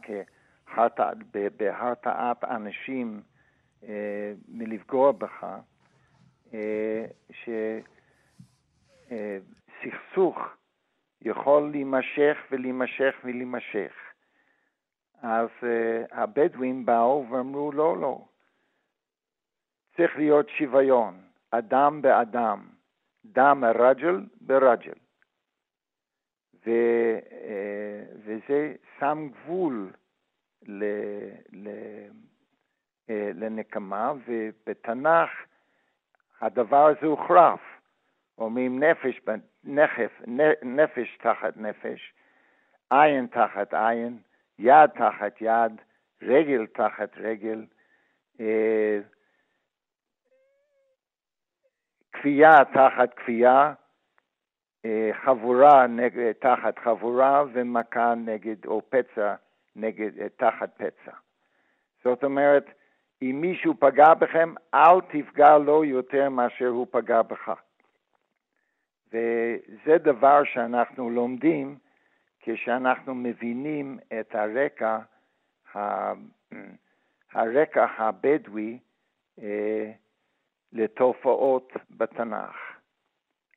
בהרתעת 1.57 2.45
אנשים 2.45 3.23
אה, 3.89 4.33
מלפגוע 4.49 5.13
בך, 5.13 5.47
אה, 6.55 7.05
שסכסוך 9.11 10.39
יכול 11.25 11.71
להימשך 11.71 12.39
ולהימשך 12.51 13.15
ולהימשך. 13.25 13.93
אז 15.23 15.49
אה, 15.63 16.05
הבדואים 16.23 16.87
באו 16.87 17.27
ואמרו 17.31 17.73
לא, 17.73 17.97
לא. 18.01 18.25
צריך 19.97 20.17
להיות 20.17 20.49
שוויון, 20.49 21.21
אדם 21.51 22.03
באדם, 22.03 22.69
דם 23.25 23.65
רג'ל 23.75 24.27
ברג'ל. 24.41 24.95
ו, 26.67 26.71
וזה 28.25 28.75
שם 28.99 29.29
גבול 29.33 29.93
ל, 30.63 30.85
ל, 31.53 31.69
לנקמה, 33.09 34.13
ובתנ"ך 34.27 35.31
הדבר 36.41 36.87
הזה 36.87 37.07
הוחרף. 37.07 37.61
אומרים 38.39 38.83
נפש, 38.83 39.21
נחף, 39.65 40.21
נפש 40.63 41.17
תחת 41.17 41.57
נפש, 41.57 42.13
עין 42.91 43.27
תחת 43.27 43.75
עין, 43.75 44.19
יד 44.59 44.91
תחת 44.91 45.41
יד, 45.41 45.81
רגל 46.23 46.67
תחת 46.67 47.11
רגל, 47.17 47.67
כפייה 52.13 52.65
תחת 52.75 53.15
כפייה, 53.15 53.73
חבורה 55.13 55.87
נגד, 55.87 56.33
תחת 56.33 56.79
חבורה 56.79 57.45
ומכה 57.53 58.15
נגד, 58.15 58.67
או 58.67 58.83
פצע 58.89 59.35
נגד, 59.77 60.29
תחת 60.37 60.71
פצע. 60.77 61.17
זאת 62.05 62.25
אומרת, 62.25 62.67
אם 63.23 63.39
מישהו 63.41 63.75
פגע 63.79 64.15
בכם, 64.15 64.55
אל 64.75 65.01
תפגע 65.01 65.59
לו 65.59 65.85
יותר 65.85 66.29
מאשר 66.29 66.69
הוא 66.69 66.87
פגע 66.91 67.23
בך. 67.23 67.53
וזה 69.15 69.99
דבר 69.99 70.43
שאנחנו 70.45 71.11
לומדים 71.11 71.79
כשאנחנו 72.41 73.15
מבינים 73.15 73.99
את 74.21 74.35
הרקע, 74.35 74.99
הרקע 77.35 77.87
הבדואי 77.99 78.79
לתופעות 80.73 81.73
בתנ"ך. 81.91 82.57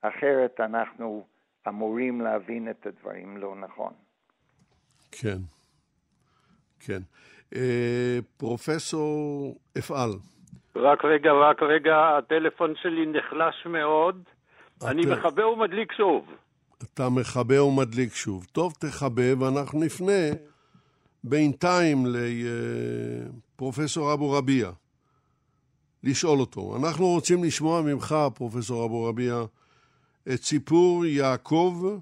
אחרת 0.02 0.60
אנחנו 0.60 1.28
אמורים 1.68 2.22
להבין 2.22 2.70
את 2.70 2.86
הדברים 2.88 3.38
לא 3.38 3.56
נכון. 3.56 3.94
כן, 5.12 5.38
כן. 6.80 7.00
אה, 7.56 8.20
פרופסור 8.38 9.56
אפעל. 9.78 10.10
רק 10.76 11.06
רגע, 11.06 11.32
רק 11.32 11.64
רגע, 11.64 12.18
הטלפון 12.18 12.74
שלי 12.76 13.06
נחלש 13.06 13.66
מאוד. 13.66 14.24
את... 14.78 14.84
אני 14.84 15.06
מכבה 15.06 15.48
ומדליק 15.48 15.92
שוב. 15.92 16.26
אתה 16.84 17.10
מכבה 17.10 17.64
ומדליק 17.64 18.16
שוב. 18.16 18.46
טוב, 18.52 18.74
תכבה, 18.80 19.40
ואנחנו 19.40 19.80
נפנה 19.80 20.32
בינתיים 21.24 22.06
לפרופסור 23.56 24.14
אבו 24.14 24.32
רביע. 24.32 24.72
לשאול 26.04 26.40
אותו. 26.40 26.78
אנחנו 26.78 27.08
רוצים 27.08 27.44
לשמוע 27.44 27.82
ממך, 27.82 28.16
פרופסור 28.36 28.86
אבו 28.86 29.04
רביע, 29.04 29.44
את 30.34 30.44
סיפור 30.44 31.06
יעקב 31.06 32.00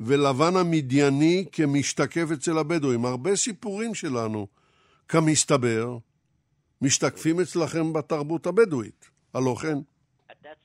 ולבן 0.00 0.56
המדייני 0.56 1.44
כמשתקף 1.52 2.26
אצל 2.32 2.58
הבדואים. 2.58 3.04
הרבה 3.04 3.36
סיפורים 3.36 3.94
שלנו, 3.94 4.46
כמסתבר, 5.08 5.98
משתקפים 6.82 7.40
אצלכם 7.40 7.92
בתרבות 7.92 8.46
הבדואית. 8.46 9.10
הלא 9.34 9.56
כן? 9.62 9.78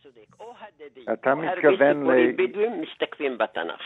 צודק. 0.04 0.40
או 0.40 0.54
הדדי, 0.60 1.02
אתה 1.14 1.34
או 1.34 1.40
הרבה 1.44 1.56
מתכוון 1.56 1.98
ל- 1.98 2.00
סיפורים 2.00 2.38
בדואים 2.38 2.82
משתקפים 2.82 3.38
בתנ"ך. 3.38 3.82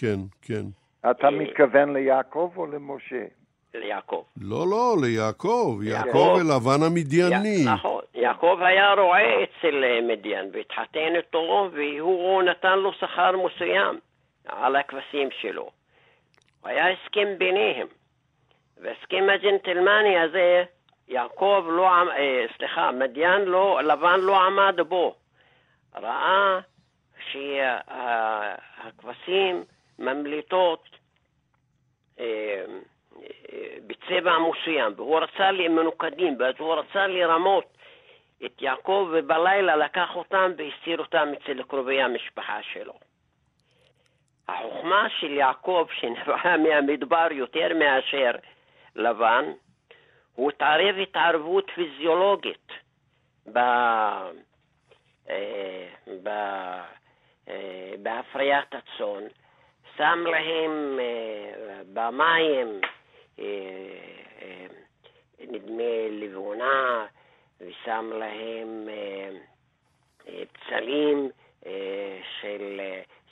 כן, 0.00 0.16
כן. 0.42 0.62
אתה 1.10 1.26
אה, 1.26 1.30
מתכוון 1.30 1.92
ליעקב 1.92 2.52
או 2.56 2.66
למשה? 2.66 3.24
ליעקב. 3.74 4.24
לא, 4.42 4.66
לא, 4.70 4.96
ליעקב. 5.02 5.80
יעקב 5.82 6.06
יעקב. 6.06 6.36
ולבן 6.40 6.82
המדייני. 6.86 7.64
נכון. 7.74 8.02
יעקב 8.14 8.58
היה 8.60 8.92
רועה 8.92 9.42
אצל 9.42 9.84
אה, 9.84 10.00
מדיין 10.08 10.50
והתחתן 10.52 11.16
איתו 11.16 11.70
והוא 11.72 12.42
נתן 12.42 12.78
לו 12.78 12.92
שכר 12.92 13.30
מסוים 13.46 13.98
על 14.48 14.76
הכבשים 14.76 15.28
שלו. 15.40 15.70
היה 16.64 16.84
הסכם 16.90 17.28
ביניהם. 17.38 17.86
וההסכם 18.82 19.24
הג'נטלמני 19.34 20.18
הזה, 20.18 20.64
יעקב 21.08 21.64
לא, 21.68 21.88
אה, 21.88 22.44
סליחה, 22.56 22.90
מדיין 22.92 23.42
לא, 23.42 23.80
לבן 23.82 24.20
לא 24.20 24.46
עמד 24.46 24.80
בו. 24.88 25.14
ראה 25.94 26.60
שהכבשים 28.82 29.64
ממליטות 29.98 30.88
אה, 32.18 32.64
אה, 33.16 33.76
בצבע 33.86 34.32
מסוים, 34.38 34.92
והוא 34.96 35.20
רצה 35.20 35.50
לי 35.50 35.68
מנוקדים, 35.68 36.36
ואז 36.38 36.54
הוא 36.58 36.74
רצה 36.74 37.06
לרמות 37.06 37.64
את 38.44 38.62
יעקב, 38.62 39.08
ובלילה 39.12 39.76
לקח 39.76 40.16
אותם 40.16 40.52
והסתיר 40.56 40.98
אותם 40.98 41.28
אצל 41.32 41.62
קרובי 41.62 42.02
המשפחה 42.02 42.62
שלו. 42.62 42.94
החוכמה 44.48 45.06
של 45.20 45.30
יעקב, 45.32 45.86
שנבעה 46.00 46.56
מהמדבר 46.64 47.26
יותר 47.30 47.68
מאשר 47.78 48.30
לבן, 48.96 49.44
הוא 50.34 50.50
התערב 50.50 50.94
התערבות 51.02 51.70
פיזיולוגית 51.74 52.72
אה, 55.30 55.88
ב... 56.22 56.28
אה, 57.48 57.94
בהפריית 58.02 58.68
הצאן, 58.74 59.24
שם 59.96 60.24
להם 60.26 60.98
אה, 61.00 61.52
במים, 61.92 62.80
נדמה 65.40 66.08
לבונה, 66.10 67.06
ושם 67.60 68.10
להם 68.18 68.88
אה, 68.88 69.30
של, 72.40 72.80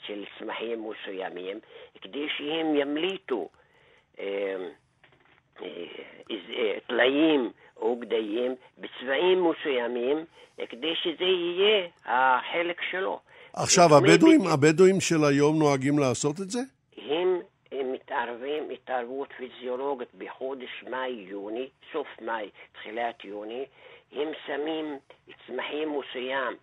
של 0.05 0.25
צמחים 0.39 0.89
מסוימים, 0.89 1.59
כדי 2.01 2.27
שהם 2.37 2.75
ימליטו 2.75 3.49
אה, 4.19 4.25
אה, 4.25 4.55
איז- 4.55 4.69
אה, 4.69 4.69
טלאים 6.87 7.51
או 7.77 7.95
גדיים 7.95 8.55
בצבעים 8.77 9.49
מסוימים, 9.49 10.25
אה, 10.59 10.67
כדי 10.67 10.93
שזה 11.03 11.23
יהיה 11.23 11.87
החלק 12.05 12.81
שלו. 12.91 13.19
עכשיו, 13.53 13.95
הבדואים, 13.97 14.39
בדיוק. 14.39 14.53
הבדואים 14.53 15.01
של 15.01 15.23
היום 15.23 15.59
נוהגים 15.59 15.99
לעשות 15.99 16.41
את 16.41 16.49
זה? 16.49 16.59
הם 16.97 17.39
הם 17.79 17.91
מתערבים 17.91 18.69
התערבות 18.69 19.29
פיזיולוגית 19.37 20.15
בחודש 20.17 20.83
מאי-יוני, 20.89 21.69
סוף 21.93 22.07
מאי, 22.21 22.49
תחילת 22.73 23.25
יוני, 23.25 23.65
הם 24.11 24.27
שמים 24.45 24.97
צמחים 25.47 25.99
מסוים, 25.99 26.57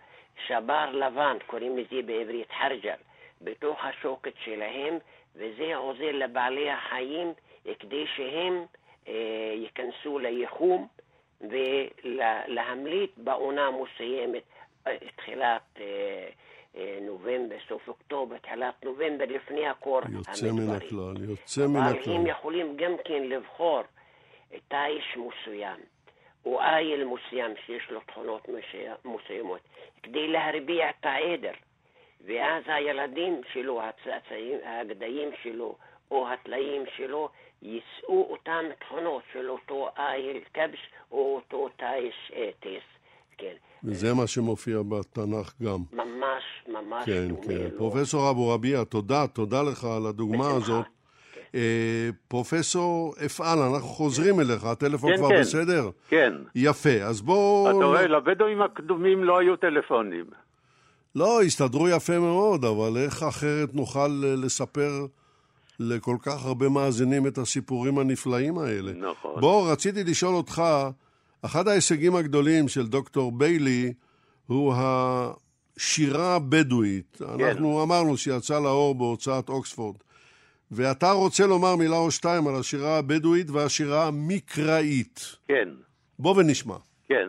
שבר 0.46 0.90
לבן, 0.92 1.36
קוראים 1.46 1.78
לזה 1.78 2.02
בעברית 2.06 2.48
חרג'ל, 2.60 2.96
בתוך 3.40 3.78
השוקת 3.84 4.32
שלהם, 4.44 4.98
וזה 5.36 5.76
עוזר 5.76 6.12
לבעלי 6.12 6.70
החיים 6.70 7.26
אה, 7.26 7.32
כדי 7.78 8.04
שהם 8.16 8.64
אה, 9.08 9.52
ייכנסו 9.54 10.18
ליחום 10.18 10.88
ולהמליט 11.40 13.10
בעונה 13.16 13.70
מסוימת, 13.70 14.42
אה, 14.86 14.96
תחילת 15.16 15.62
אה, 15.80 16.28
נובמבר, 17.00 17.56
סוף 17.68 17.88
אוקטובר, 17.88 18.38
תחילת 18.38 18.84
נובמבר, 18.84 19.24
לפני 19.28 19.66
הקור 19.66 20.00
יוצא 20.12 20.52
מן 20.52 20.58
המדברי. 20.58 20.86
הכלל, 20.86 21.30
יוצא 21.30 21.66
מן 21.66 21.76
אבל 21.76 21.98
הכלל. 21.98 22.14
הם 22.14 22.26
יכולים 22.26 22.76
גם 22.76 22.92
כן 23.04 23.22
לבחור 23.22 23.82
תיש 24.68 25.16
מסוים, 25.16 25.80
או 26.44 26.60
איל 26.60 27.04
מסוים 27.04 27.54
שיש 27.66 27.90
לו 27.90 28.00
תכונות 28.00 28.48
מסוימות, 29.04 29.60
כדי 30.02 30.28
להרביע 30.28 30.90
את 30.90 31.06
העדר. 31.06 31.52
ואז 32.26 32.62
הילדים 32.66 33.40
שלו, 33.52 33.82
הצאצאים, 33.82 34.58
הגדיים 34.64 35.30
שלו, 35.42 35.76
או 36.10 36.28
הטלאים 36.28 36.84
שלו, 36.96 37.28
יישאו 37.62 38.26
אותם 38.30 38.64
תכונות 38.80 39.22
של 39.32 39.50
אותו 39.50 39.88
איל 39.98 40.40
כבש, 40.54 40.90
או 41.12 41.34
אותו 41.36 41.68
תיש 41.76 42.32
אה, 42.36 42.50
טס. 42.60 43.00
כן, 43.38 43.54
וזה 43.84 44.14
מה 44.14 44.26
שמופיע 44.26 44.78
בתנ"ך 44.88 45.52
גם. 45.62 45.78
ממש 45.92 46.42
ממש 46.68 47.04
כן, 47.06 47.28
דומה 47.28 47.42
כן. 47.42 47.68
לו. 47.72 47.78
פרופסור 47.78 48.30
אבו 48.30 48.48
רביע, 48.48 48.84
תודה, 48.84 49.26
תודה 49.26 49.62
לך 49.62 49.84
על 49.84 50.06
הדוגמה 50.06 50.44
בשמחה. 50.44 50.56
הזאת. 50.56 50.86
אה, 51.54 52.08
פרופסור 52.28 53.14
אפעל, 53.26 53.58
אנחנו 53.58 53.88
חוזרים 53.88 54.40
אליך, 54.40 54.64
הטלפון 54.64 55.10
כן, 55.10 55.16
כבר 55.16 55.28
כן. 55.28 55.40
בסדר? 55.40 55.90
כן. 56.08 56.32
יפה, 56.54 57.02
אז 57.02 57.20
בואו... 57.20 57.70
אתה 57.70 57.84
רואה, 57.84 58.06
לבדואים 58.06 58.62
הקדומים 58.62 59.24
לא 59.24 59.38
היו 59.38 59.56
טלפונים. 59.56 60.24
לא, 61.14 61.42
הסתדרו 61.42 61.88
יפה 61.88 62.18
מאוד, 62.18 62.64
אבל 62.64 62.96
איך 62.96 63.22
אחרת 63.22 63.74
נוכל 63.74 64.10
אה, 64.24 64.34
לספר 64.44 65.06
לכל 65.80 66.16
כך 66.22 66.44
הרבה 66.44 66.68
מאזינים 66.68 67.26
את 67.26 67.38
הסיפורים 67.38 67.98
הנפלאים 67.98 68.58
האלה? 68.58 68.92
נכון. 68.92 69.40
בוא, 69.40 69.72
רציתי 69.72 70.04
לשאול 70.04 70.34
אותך, 70.34 70.62
אחד 71.44 71.68
ההישגים 71.68 72.16
הגדולים 72.16 72.68
של 72.68 72.86
דוקטור 72.86 73.32
ביילי 73.32 73.92
הוא 74.46 74.74
השירה 74.76 76.36
הבדואית. 76.36 77.16
כן. 77.16 77.44
אנחנו 77.44 77.82
אמרנו 77.82 78.16
שיצא 78.16 78.60
לאור 78.60 78.94
בהוצאת 78.94 79.48
אוקספורד. 79.48 79.96
ואתה 80.70 81.10
רוצה 81.10 81.46
לומר 81.46 81.76
מילה 81.76 81.96
או 81.96 82.10
שתיים 82.10 82.48
על 82.48 82.54
השירה 82.60 82.98
הבדואית 82.98 83.50
והשירה 83.50 84.06
המקראית. 84.06 85.36
כן. 85.48 85.68
בוא 86.18 86.36
ונשמע. 86.36 86.76
כן. 87.08 87.28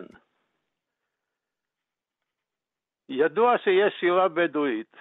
ידוע 3.08 3.54
שיש 3.64 3.94
שירה 4.00 4.28
בדואית, 4.28 4.96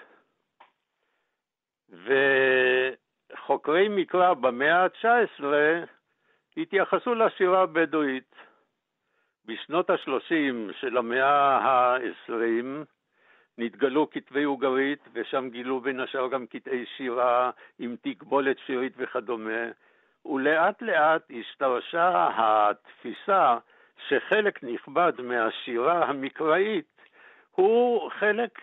וחוקרי 3.41 3.87
מקרא 3.89 4.33
במאה 4.33 4.83
ה-19 4.83 5.43
התייחסו 6.57 7.15
לשירה 7.15 7.61
הבדואית. 7.61 8.35
בשנות 9.45 9.89
ה-30 9.89 10.73
של 10.79 10.97
המאה 10.97 11.57
ה-20 11.57 12.31
נתגלו 13.57 14.09
כתבי 14.09 14.45
אוגרית, 14.45 14.99
ושם 15.13 15.49
גילו 15.49 15.79
בין 15.79 15.99
השאר 15.99 16.27
גם 16.27 16.45
קטעי 16.45 16.85
שירה 16.97 17.51
עם 17.79 17.95
תקבולת 18.01 18.57
שירית 18.65 18.93
וכדומה, 18.97 19.65
ולאט 20.25 20.81
לאט 20.81 21.31
השתרשה 21.39 22.29
התפיסה 22.37 23.57
שחלק 24.07 24.63
נכבד 24.63 25.13
מהשירה 25.23 26.05
המקראית 26.05 27.01
הוא 27.51 28.11
חלק 28.11 28.59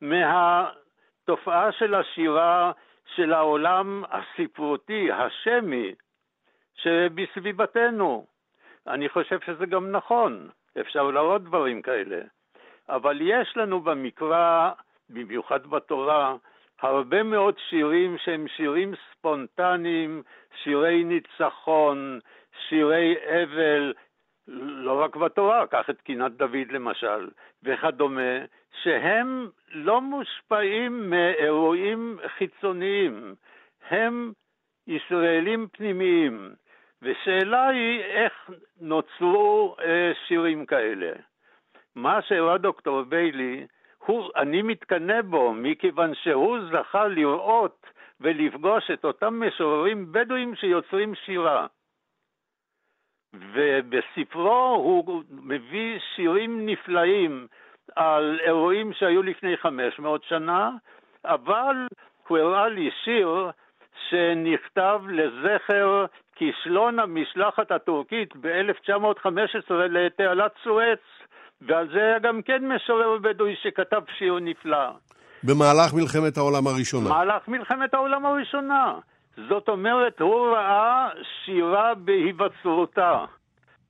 מהתופעה 0.00 1.72
של 1.72 1.94
השירה 1.94 2.72
של 3.16 3.32
העולם 3.32 4.04
הספרותי, 4.10 5.12
השמי, 5.12 5.94
שבסביבתנו. 6.74 8.26
אני 8.86 9.08
חושב 9.08 9.40
שזה 9.46 9.66
גם 9.66 9.90
נכון, 9.90 10.48
אפשר 10.80 11.10
להראות 11.10 11.44
דברים 11.44 11.82
כאלה. 11.82 12.20
אבל 12.88 13.18
יש 13.20 13.56
לנו 13.56 13.80
במקרא, 13.80 14.70
במיוחד 15.10 15.66
בתורה, 15.66 16.36
הרבה 16.80 17.22
מאוד 17.22 17.54
שירים 17.68 18.18
שהם 18.18 18.48
שירים 18.48 18.94
ספונטניים, 19.10 20.22
שירי 20.62 21.04
ניצחון, 21.04 22.20
שירי 22.68 23.14
אבל, 23.24 23.92
לא 24.58 25.02
רק 25.02 25.16
בתורה, 25.16 25.66
קח 25.66 25.90
את 25.90 26.00
קינת 26.00 26.32
דוד 26.32 26.70
למשל, 26.70 27.28
וכדומה, 27.62 28.38
שהם 28.82 29.48
לא 29.72 30.00
מושפעים 30.00 31.10
מאירועים 31.10 32.18
חיצוניים, 32.38 33.34
הם 33.88 34.32
ישראלים 34.86 35.66
פנימיים, 35.72 36.50
ושאלה 37.02 37.68
היא 37.68 38.00
איך 38.00 38.50
נוצרו 38.80 39.76
אה, 39.80 40.12
שירים 40.26 40.66
כאלה. 40.66 41.12
מה 41.94 42.22
שהראה 42.22 42.58
דוקטור 42.58 43.02
ביילי, 43.02 43.66
הוא, 44.06 44.30
אני 44.36 44.62
מתקנא 44.62 45.22
בו, 45.22 45.52
מכיוון 45.52 46.14
שהוא 46.14 46.58
זכה 46.72 47.08
לראות 47.08 47.86
ולפגוש 48.20 48.90
את 48.90 49.04
אותם 49.04 49.42
משוררים 49.46 50.12
בדואים 50.12 50.54
שיוצרים 50.54 51.14
שירה. 51.14 51.66
ובספרו 53.34 54.74
הוא 54.74 55.22
מביא 55.30 55.98
שירים 56.16 56.66
נפלאים 56.66 57.46
על 57.96 58.40
אירועים 58.44 58.92
שהיו 58.92 59.22
לפני 59.22 59.56
500 59.56 60.24
שנה, 60.24 60.70
אבל 61.24 61.76
הוא 62.28 62.38
הראה 62.38 62.68
לי 62.68 62.90
שיר 63.04 63.50
שנכתב 64.08 65.00
לזכר 65.08 66.04
כישלון 66.36 66.98
המשלחת 66.98 67.70
הטורקית 67.70 68.36
ב-1915 68.36 69.72
לתעלת 69.72 70.52
סואץ, 70.64 70.98
ועל 71.60 71.88
זה 71.92 71.98
היה 71.98 72.18
גם 72.18 72.42
כן 72.42 72.68
משורר 72.68 73.18
בדואי 73.18 73.54
שכתב 73.62 74.02
שיר 74.18 74.38
נפלא. 74.40 74.90
במהלך 75.44 75.94
מלחמת 75.94 76.36
העולם 76.36 76.66
הראשונה. 76.66 77.08
במהלך 77.08 77.48
מלחמת 77.48 77.94
העולם 77.94 78.26
הראשונה. 78.26 78.94
זאת 79.36 79.68
אומרת, 79.68 80.20
הוא 80.20 80.46
ראה 80.48 81.08
שירה 81.44 81.94
בהיווצרותה. 81.94 83.24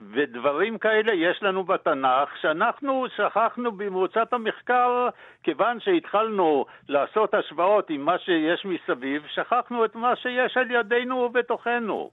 ודברים 0.01 0.78
כאלה 0.78 1.12
יש 1.12 1.43
לנו 1.43 1.64
בתנ"ך, 1.64 2.36
שאנחנו 2.41 3.07
שכחנו 3.16 3.72
במרוצת 3.72 4.32
המחקר, 4.32 5.09
כיוון 5.43 5.80
שהתחלנו 5.80 6.64
לעשות 6.88 7.34
השוואות 7.34 7.91
עם 7.91 8.01
מה 8.01 8.18
שיש 8.18 8.64
מסביב, 8.64 9.22
שכחנו 9.34 9.84
את 9.84 9.95
מה 9.95 10.16
שיש 10.16 10.57
על 10.57 10.70
ידינו 10.70 11.16
ובתוכנו. 11.16 12.11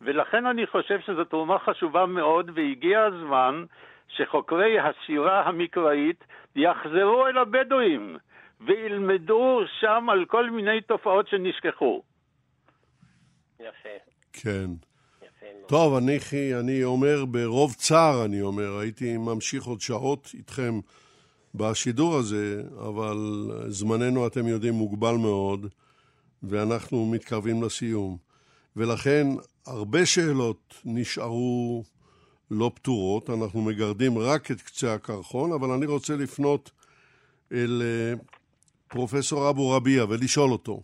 ולכן 0.00 0.46
אני 0.46 0.66
חושב 0.66 1.00
שזו 1.00 1.24
תרומה 1.24 1.58
חשובה 1.58 2.06
מאוד, 2.06 2.50
והגיע 2.54 3.02
הזמן 3.02 3.64
שחוקרי 4.08 4.78
השירה 4.80 5.42
המקראית 5.42 6.24
יחזרו 6.56 7.26
אל 7.26 7.38
הבדואים 7.38 8.16
וילמדו 8.60 9.60
שם 9.80 10.06
על 10.10 10.24
כל 10.24 10.50
מיני 10.50 10.80
תופעות 10.80 11.28
שנשכחו. 11.28 12.02
יפה. 13.60 13.88
כן. 14.32 14.70
יפה 15.22 15.46
מאוד. 15.58 15.68
טוב, 15.68 15.94
אני, 15.94 16.18
אני 16.60 16.84
אומר 16.84 17.24
ברוב 17.24 17.74
צער, 17.74 18.24
אני 18.24 18.40
אומר, 18.40 18.78
הייתי 18.78 19.16
ממשיך 19.16 19.64
עוד 19.64 19.80
שעות 19.80 20.30
איתכם 20.34 20.80
בשידור 21.54 22.16
הזה, 22.16 22.62
אבל 22.78 23.50
זמננו, 23.68 24.26
אתם 24.26 24.46
יודעים, 24.46 24.74
מוגבל 24.74 25.14
מאוד, 25.14 25.66
ואנחנו 26.42 27.06
מתקרבים 27.06 27.62
לסיום. 27.62 28.16
ולכן, 28.76 29.26
הרבה 29.66 30.06
שאלות 30.06 30.74
נשארו 30.84 31.84
לא 32.50 32.70
פתורות, 32.74 33.30
אנחנו 33.30 33.62
מגרדים 33.62 34.18
רק 34.18 34.50
את 34.50 34.62
קצה 34.62 34.94
הקרחון, 34.94 35.52
אבל 35.52 35.70
אני 35.70 35.86
רוצה 35.86 36.16
לפנות 36.16 36.70
אל 37.52 37.82
אה, 37.84 38.14
פרופסור 38.88 39.50
אבו 39.50 39.70
רביע 39.70 40.04
ולשאול 40.08 40.52
אותו, 40.52 40.80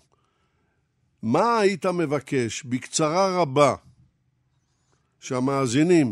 מה 1.23 1.61
היית 1.61 1.87
מבקש, 1.87 2.62
בקצרה 2.64 3.43
רבה, 3.43 3.75
שהמאזינים 5.20 6.07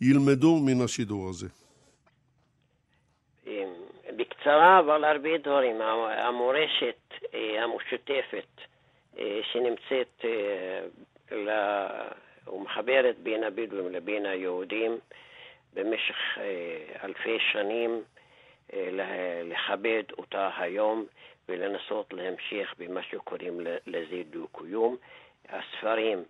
ילמדו 0.00 0.56
מן 0.66 0.84
השידור 0.84 1.28
הזה? 1.28 1.46
אה, 3.46 3.64
בקצרה, 4.16 4.78
אבל 4.78 5.04
הרבה 5.04 5.38
דברים. 5.38 5.80
המורשת 6.10 7.14
אה, 7.34 7.64
המשותפת 7.64 8.60
אה, 9.18 9.40
שנמצאת, 9.52 10.24
ומחברת 12.46 13.18
בין 13.22 13.44
הבדואים 13.44 13.92
לבין 13.92 14.26
היהודים 14.26 14.98
במשך 15.74 16.16
אלפי 17.04 17.38
שנים, 17.52 18.02
לכבד 19.44 20.02
אותה 20.18 20.50
היום 20.56 21.06
ולנסות 21.50 22.12
להמשיך 22.12 22.74
במה 22.78 23.02
שקוראים 23.02 23.60
לזה 23.86 24.22
דו-קיום. 24.30 24.96
הספרים 25.48 26.24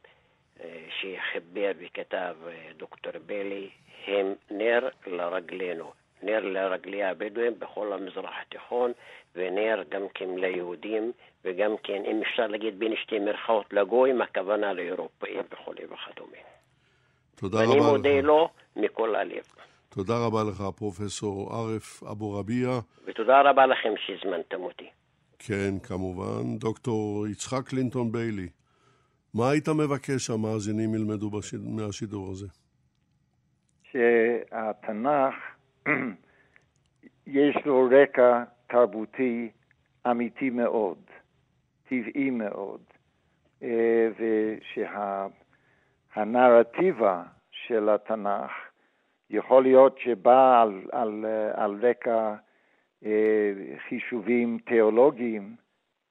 שחיבר 1.00 1.70
וכתב 1.78 2.36
דוקטור 2.76 3.12
בלי 3.26 3.70
הם 4.06 4.34
נר 4.50 4.88
לרגלינו, 5.06 5.92
נר 6.22 6.40
לרגלי 6.40 7.04
הבדואים 7.04 7.58
בכל 7.58 7.92
המזרח 7.92 8.34
התיכון 8.42 8.92
ונר 9.34 9.82
גם 9.88 10.02
כן 10.14 10.28
ליהודים 10.36 11.12
וגם 11.44 11.76
כן, 11.82 12.02
אם 12.04 12.22
אפשר 12.22 12.46
להגיד 12.46 12.78
בין 12.78 12.96
שתי 12.96 13.18
מירכאות 13.18 13.72
לגויים, 13.72 14.22
הכוונה 14.22 14.72
לאירופאים 14.72 15.42
וכולי 15.52 15.84
וכדומה. 15.84 16.36
תודה 17.36 17.58
רבה 17.58 17.64
לך. 17.64 17.70
ואני 17.70 17.90
מודה 17.90 18.20
לו 18.20 18.48
מכל 18.76 19.14
הלב. 19.14 19.44
תודה 19.88 20.14
רבה 20.26 20.38
לך, 20.50 20.62
פרופסור 20.76 21.50
ערף 21.54 22.02
אבו 22.02 22.32
רביע. 22.32 22.68
ותודה 23.04 23.40
רבה 23.40 23.66
לכם 23.66 23.92
שהזמנתם 23.96 24.62
אותי. 24.62 24.90
כן, 25.46 25.78
כמובן. 25.82 26.58
דוקטור 26.58 27.26
יצחק 27.26 27.68
קלינטון 27.68 28.12
ביילי, 28.12 28.48
מה 29.34 29.50
היית 29.50 29.68
מבקש 29.68 30.26
שהמאזינים 30.26 30.94
ילמדו 30.94 31.30
בשיד... 31.30 31.60
מהשידור 31.64 32.30
הזה? 32.30 32.46
שהתנ"ך, 33.90 35.34
יש 37.26 37.56
לו 37.64 37.88
רקע 37.90 38.44
תרבותי 38.66 39.50
אמיתי 40.10 40.50
מאוד, 40.50 40.98
טבעי 41.88 42.30
מאוד, 42.30 42.80
אה, 43.62 44.08
ושהנרטיבה 46.16 47.22
של 47.50 47.88
התנ"ך 47.88 48.50
יכול 49.30 49.62
להיות 49.62 49.98
שבא 49.98 50.62
על, 50.62 50.82
על, 50.92 51.24
על 51.54 51.86
רקע 51.86 52.10
אה, 52.10 52.34
חישובים 53.88 54.58
תיאולוגיים 54.66 55.56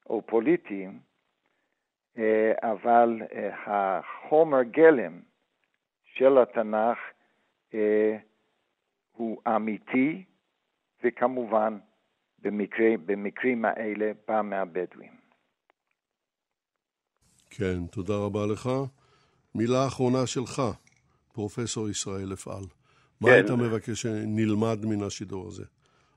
או 0.06 0.22
פוליטיים, 0.26 1.00
אה, 2.18 2.52
אבל 2.62 3.22
החומר 3.66 4.62
גלם 4.62 5.20
של 6.04 6.38
התנ"ך 6.38 6.98
הוא 9.12 9.40
אמיתי, 9.56 10.24
וכמובן 11.04 11.78
במקרה, 12.38 12.88
במקרים 13.06 13.64
האלה 13.64 14.12
בא 14.28 14.42
מהבדואים. 14.42 15.12
כן, 17.50 17.86
תודה 17.86 18.14
רבה 18.16 18.46
לך. 18.46 18.68
מילה 19.54 19.86
אחרונה 19.86 20.26
שלך, 20.26 20.62
פרופסור 21.32 21.88
ישראל 21.88 22.32
אפעל. 22.32 22.64
מה 23.20 23.28
כן. 23.28 23.34
היית 23.34 23.50
מבקש 23.50 24.02
שנלמד 24.02 24.84
מן 24.84 25.02
השידור 25.02 25.48
הזה? 25.48 25.64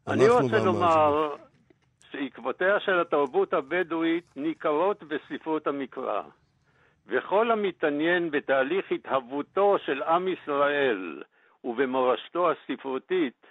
אני 0.07 0.29
רוצה. 0.29 0.65
לומר 0.65 1.35
שעקבותיה 2.11 2.79
של 2.79 2.99
התרבות 2.99 3.53
הבדואית 3.53 4.25
ניכרות 4.35 5.03
בספרות 5.03 5.67
המקרא, 5.67 6.21
וכל 7.07 7.51
המתעניין 7.51 8.31
בתהליך 8.31 8.91
התהוותו 8.91 9.77
של 9.85 10.03
עם 10.03 10.27
ישראל 10.27 11.23
ובמורשתו 11.63 12.51
הספרותית 12.51 13.45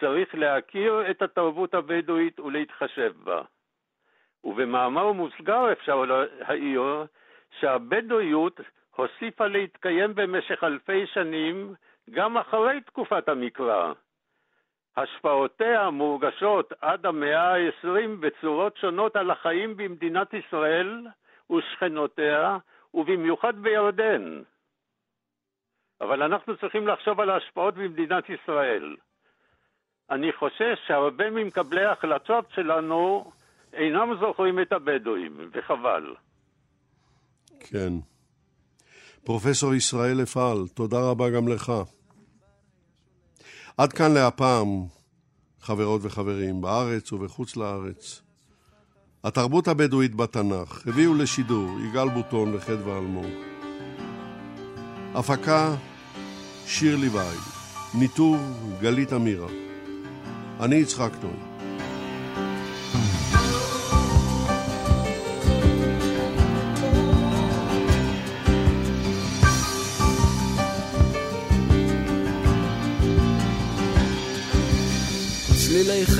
צריך 0.00 0.34
להכיר 0.34 1.10
את 1.10 1.22
התרבות 1.22 1.74
הבדואית 1.74 2.40
ולהתחשב 2.40 3.12
בה. 3.24 3.42
ובמאמר 4.44 5.12
מוסגר 5.12 5.72
אפשר 5.72 6.04
להעיר 6.04 6.82
שהבדואיות 7.60 8.60
הוסיפה 8.96 9.46
להתקיים 9.46 10.14
במשך 10.14 10.64
אלפי 10.64 11.06
שנים 11.06 11.74
גם 12.10 12.36
אחרי 12.36 12.80
תקופת 12.80 13.28
המקרא. 13.28 13.92
השפעותיה 14.96 15.90
מורגשות 15.90 16.72
עד 16.80 17.06
המאה 17.06 17.54
ה-20 17.54 18.08
בצורות 18.20 18.76
שונות 18.76 19.16
על 19.16 19.30
החיים 19.30 19.76
במדינת 19.76 20.34
ישראל 20.34 21.06
ושכנותיה, 21.50 22.58
ובמיוחד 22.94 23.54
בירדן. 23.62 24.42
אבל 26.00 26.22
אנחנו 26.22 26.56
צריכים 26.56 26.88
לחשוב 26.88 27.20
על 27.20 27.30
ההשפעות 27.30 27.74
במדינת 27.74 28.24
ישראל. 28.30 28.96
אני 30.10 30.32
חושש 30.32 30.78
שהרבה 30.86 31.30
ממקבלי 31.30 31.84
ההחלטות 31.84 32.44
שלנו 32.54 33.32
אינם 33.72 34.14
זוכרים 34.20 34.60
את 34.60 34.72
הבדואים, 34.72 35.50
וחבל. 35.52 36.14
כן. 37.60 37.92
פרופסור 39.24 39.74
ישראל 39.74 40.22
אפעל, 40.22 40.58
תודה 40.74 40.98
רבה 41.10 41.30
גם 41.30 41.48
לך. 41.48 41.72
עד 43.76 43.92
כאן 43.92 44.14
להפעם, 44.14 44.84
חברות 45.60 46.00
וחברים, 46.04 46.60
בארץ 46.60 47.12
ובחוץ 47.12 47.56
לארץ. 47.56 48.22
התרבות 49.24 49.68
הבדואית 49.68 50.14
בתנ"ך 50.14 50.86
הביאו 50.86 51.14
לשידור 51.14 51.70
יגאל 51.80 52.08
בוטון 52.08 52.54
וחדווה 52.54 52.98
אלמוג. 52.98 53.30
הפקה 55.14 55.76
שיר 56.66 56.96
ליבאי, 56.96 57.36
ניתוב 57.94 58.40
גלית 58.80 59.12
אמירה. 59.12 59.48
אני 60.60 60.76
יצחק 60.76 61.10
נוי. 61.22 61.55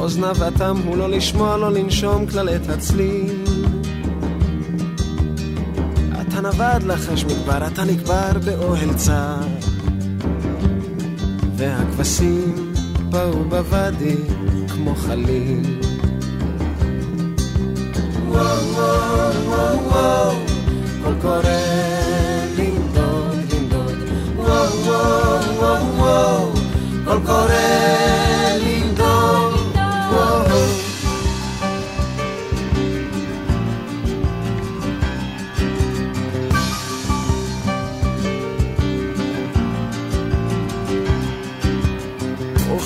אוזניו 0.00 0.36
אטם 0.48 0.76
הוא 0.84 0.96
לא 0.96 1.10
לשמוע, 1.10 1.56
לא 1.56 1.72
לנשום 1.72 2.26
כלל 2.26 2.48
את 2.48 2.68
הצליל. 2.68 3.44
אתה 6.20 6.40
נבד 6.40 6.80
לחש 6.86 7.24
מדבר, 7.24 7.66
אתה 7.66 7.84
נקבר 7.84 8.32
באוהל 8.44 8.94
צר. 8.94 9.36
והכבשים 11.56 12.72
באו 13.10 13.44
בוואדי 13.44 14.16
כמו 14.68 14.94
חליל. 14.94 15.80
וואו 18.28 18.74
וואו 18.74 19.32
וואו 19.46 19.88
וואו, 19.88 20.32
קול 21.04 21.14
קורא 21.22 21.40
לנדוד 22.58 23.38
לנדוד. 23.52 23.98
וואו 24.36 24.84
וואו 24.84 25.56
וואו 25.58 25.96
וואו, 25.96 26.52
קול 27.04 27.20
קורא 27.26 27.99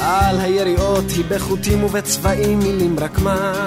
על 0.00 0.40
היריעות 0.40 1.04
היא 1.10 1.24
בחוטים 1.28 1.84
ובצבעים 1.84 2.58
מילים 2.58 2.96
רק 2.98 3.18
מה 3.18 3.62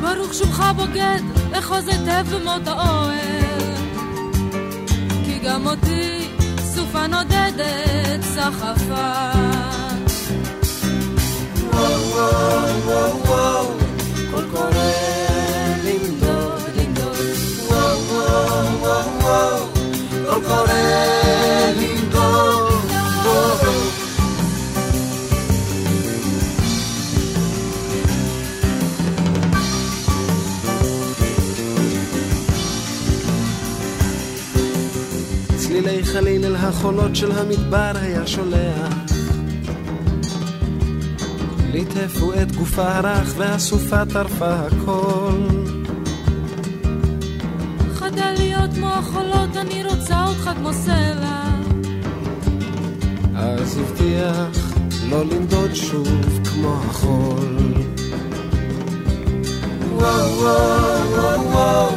ברוך 0.00 0.34
שובך 0.34 0.60
בוגד, 0.76 1.20
אחוז 1.52 1.88
היטב 1.88 2.24
במות 2.34 2.66
האוהל. 2.66 3.74
כי 5.24 5.38
גם 5.44 5.66
אותי 5.66 6.28
סופה 6.64 7.06
נודדת 7.06 8.22
סחפה. 8.22 9.30
וואו 11.72 12.00
וואו 12.10 12.82
וואו 12.86 13.22
וואו, 13.26 13.66
קול 14.30 14.44
קורא 14.50 14.70
לנדוד 15.84 16.62
לנדוד. 16.76 17.16
וואו 17.68 17.98
וואו 18.08 18.80
וואו 18.80 19.20
וואו, 19.20 19.66
קול 20.30 20.44
קורא 20.44 20.72
לנדוד. 21.76 22.73
חליל 36.14 36.44
אל 36.44 36.56
החולות 36.56 37.16
של 37.16 37.32
המדבר 37.32 37.92
היה 37.94 38.26
שולח. 38.26 38.94
ליטפו 41.72 42.32
את 42.42 42.56
גופה 42.56 42.94
הרך 42.94 43.34
והסופה 43.36 44.06
טרפה 44.06 44.54
הכל. 44.54 45.32
חדל 47.94 48.34
להיות 48.38 48.70
כמו 48.74 48.86
החולות, 48.86 49.56
אני 49.56 49.84
רוצה 49.84 50.24
אותך 50.26 50.50
כמו 50.56 50.72
סלע. 50.72 51.44
אז 53.36 53.78
הבטיח 53.78 54.74
לא 55.10 55.24
לנדוד 55.24 55.74
שוב 55.74 56.40
כמו 56.44 56.76
החול. 56.88 57.56
וואו 59.92 60.38
וואו 60.38 61.10
וואו 61.10 61.50
וואו 61.50 61.90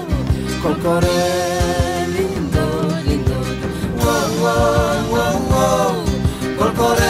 קול 0.62 0.74
קורא 0.82 1.57
Col 6.58 6.74
corazón 6.74 7.07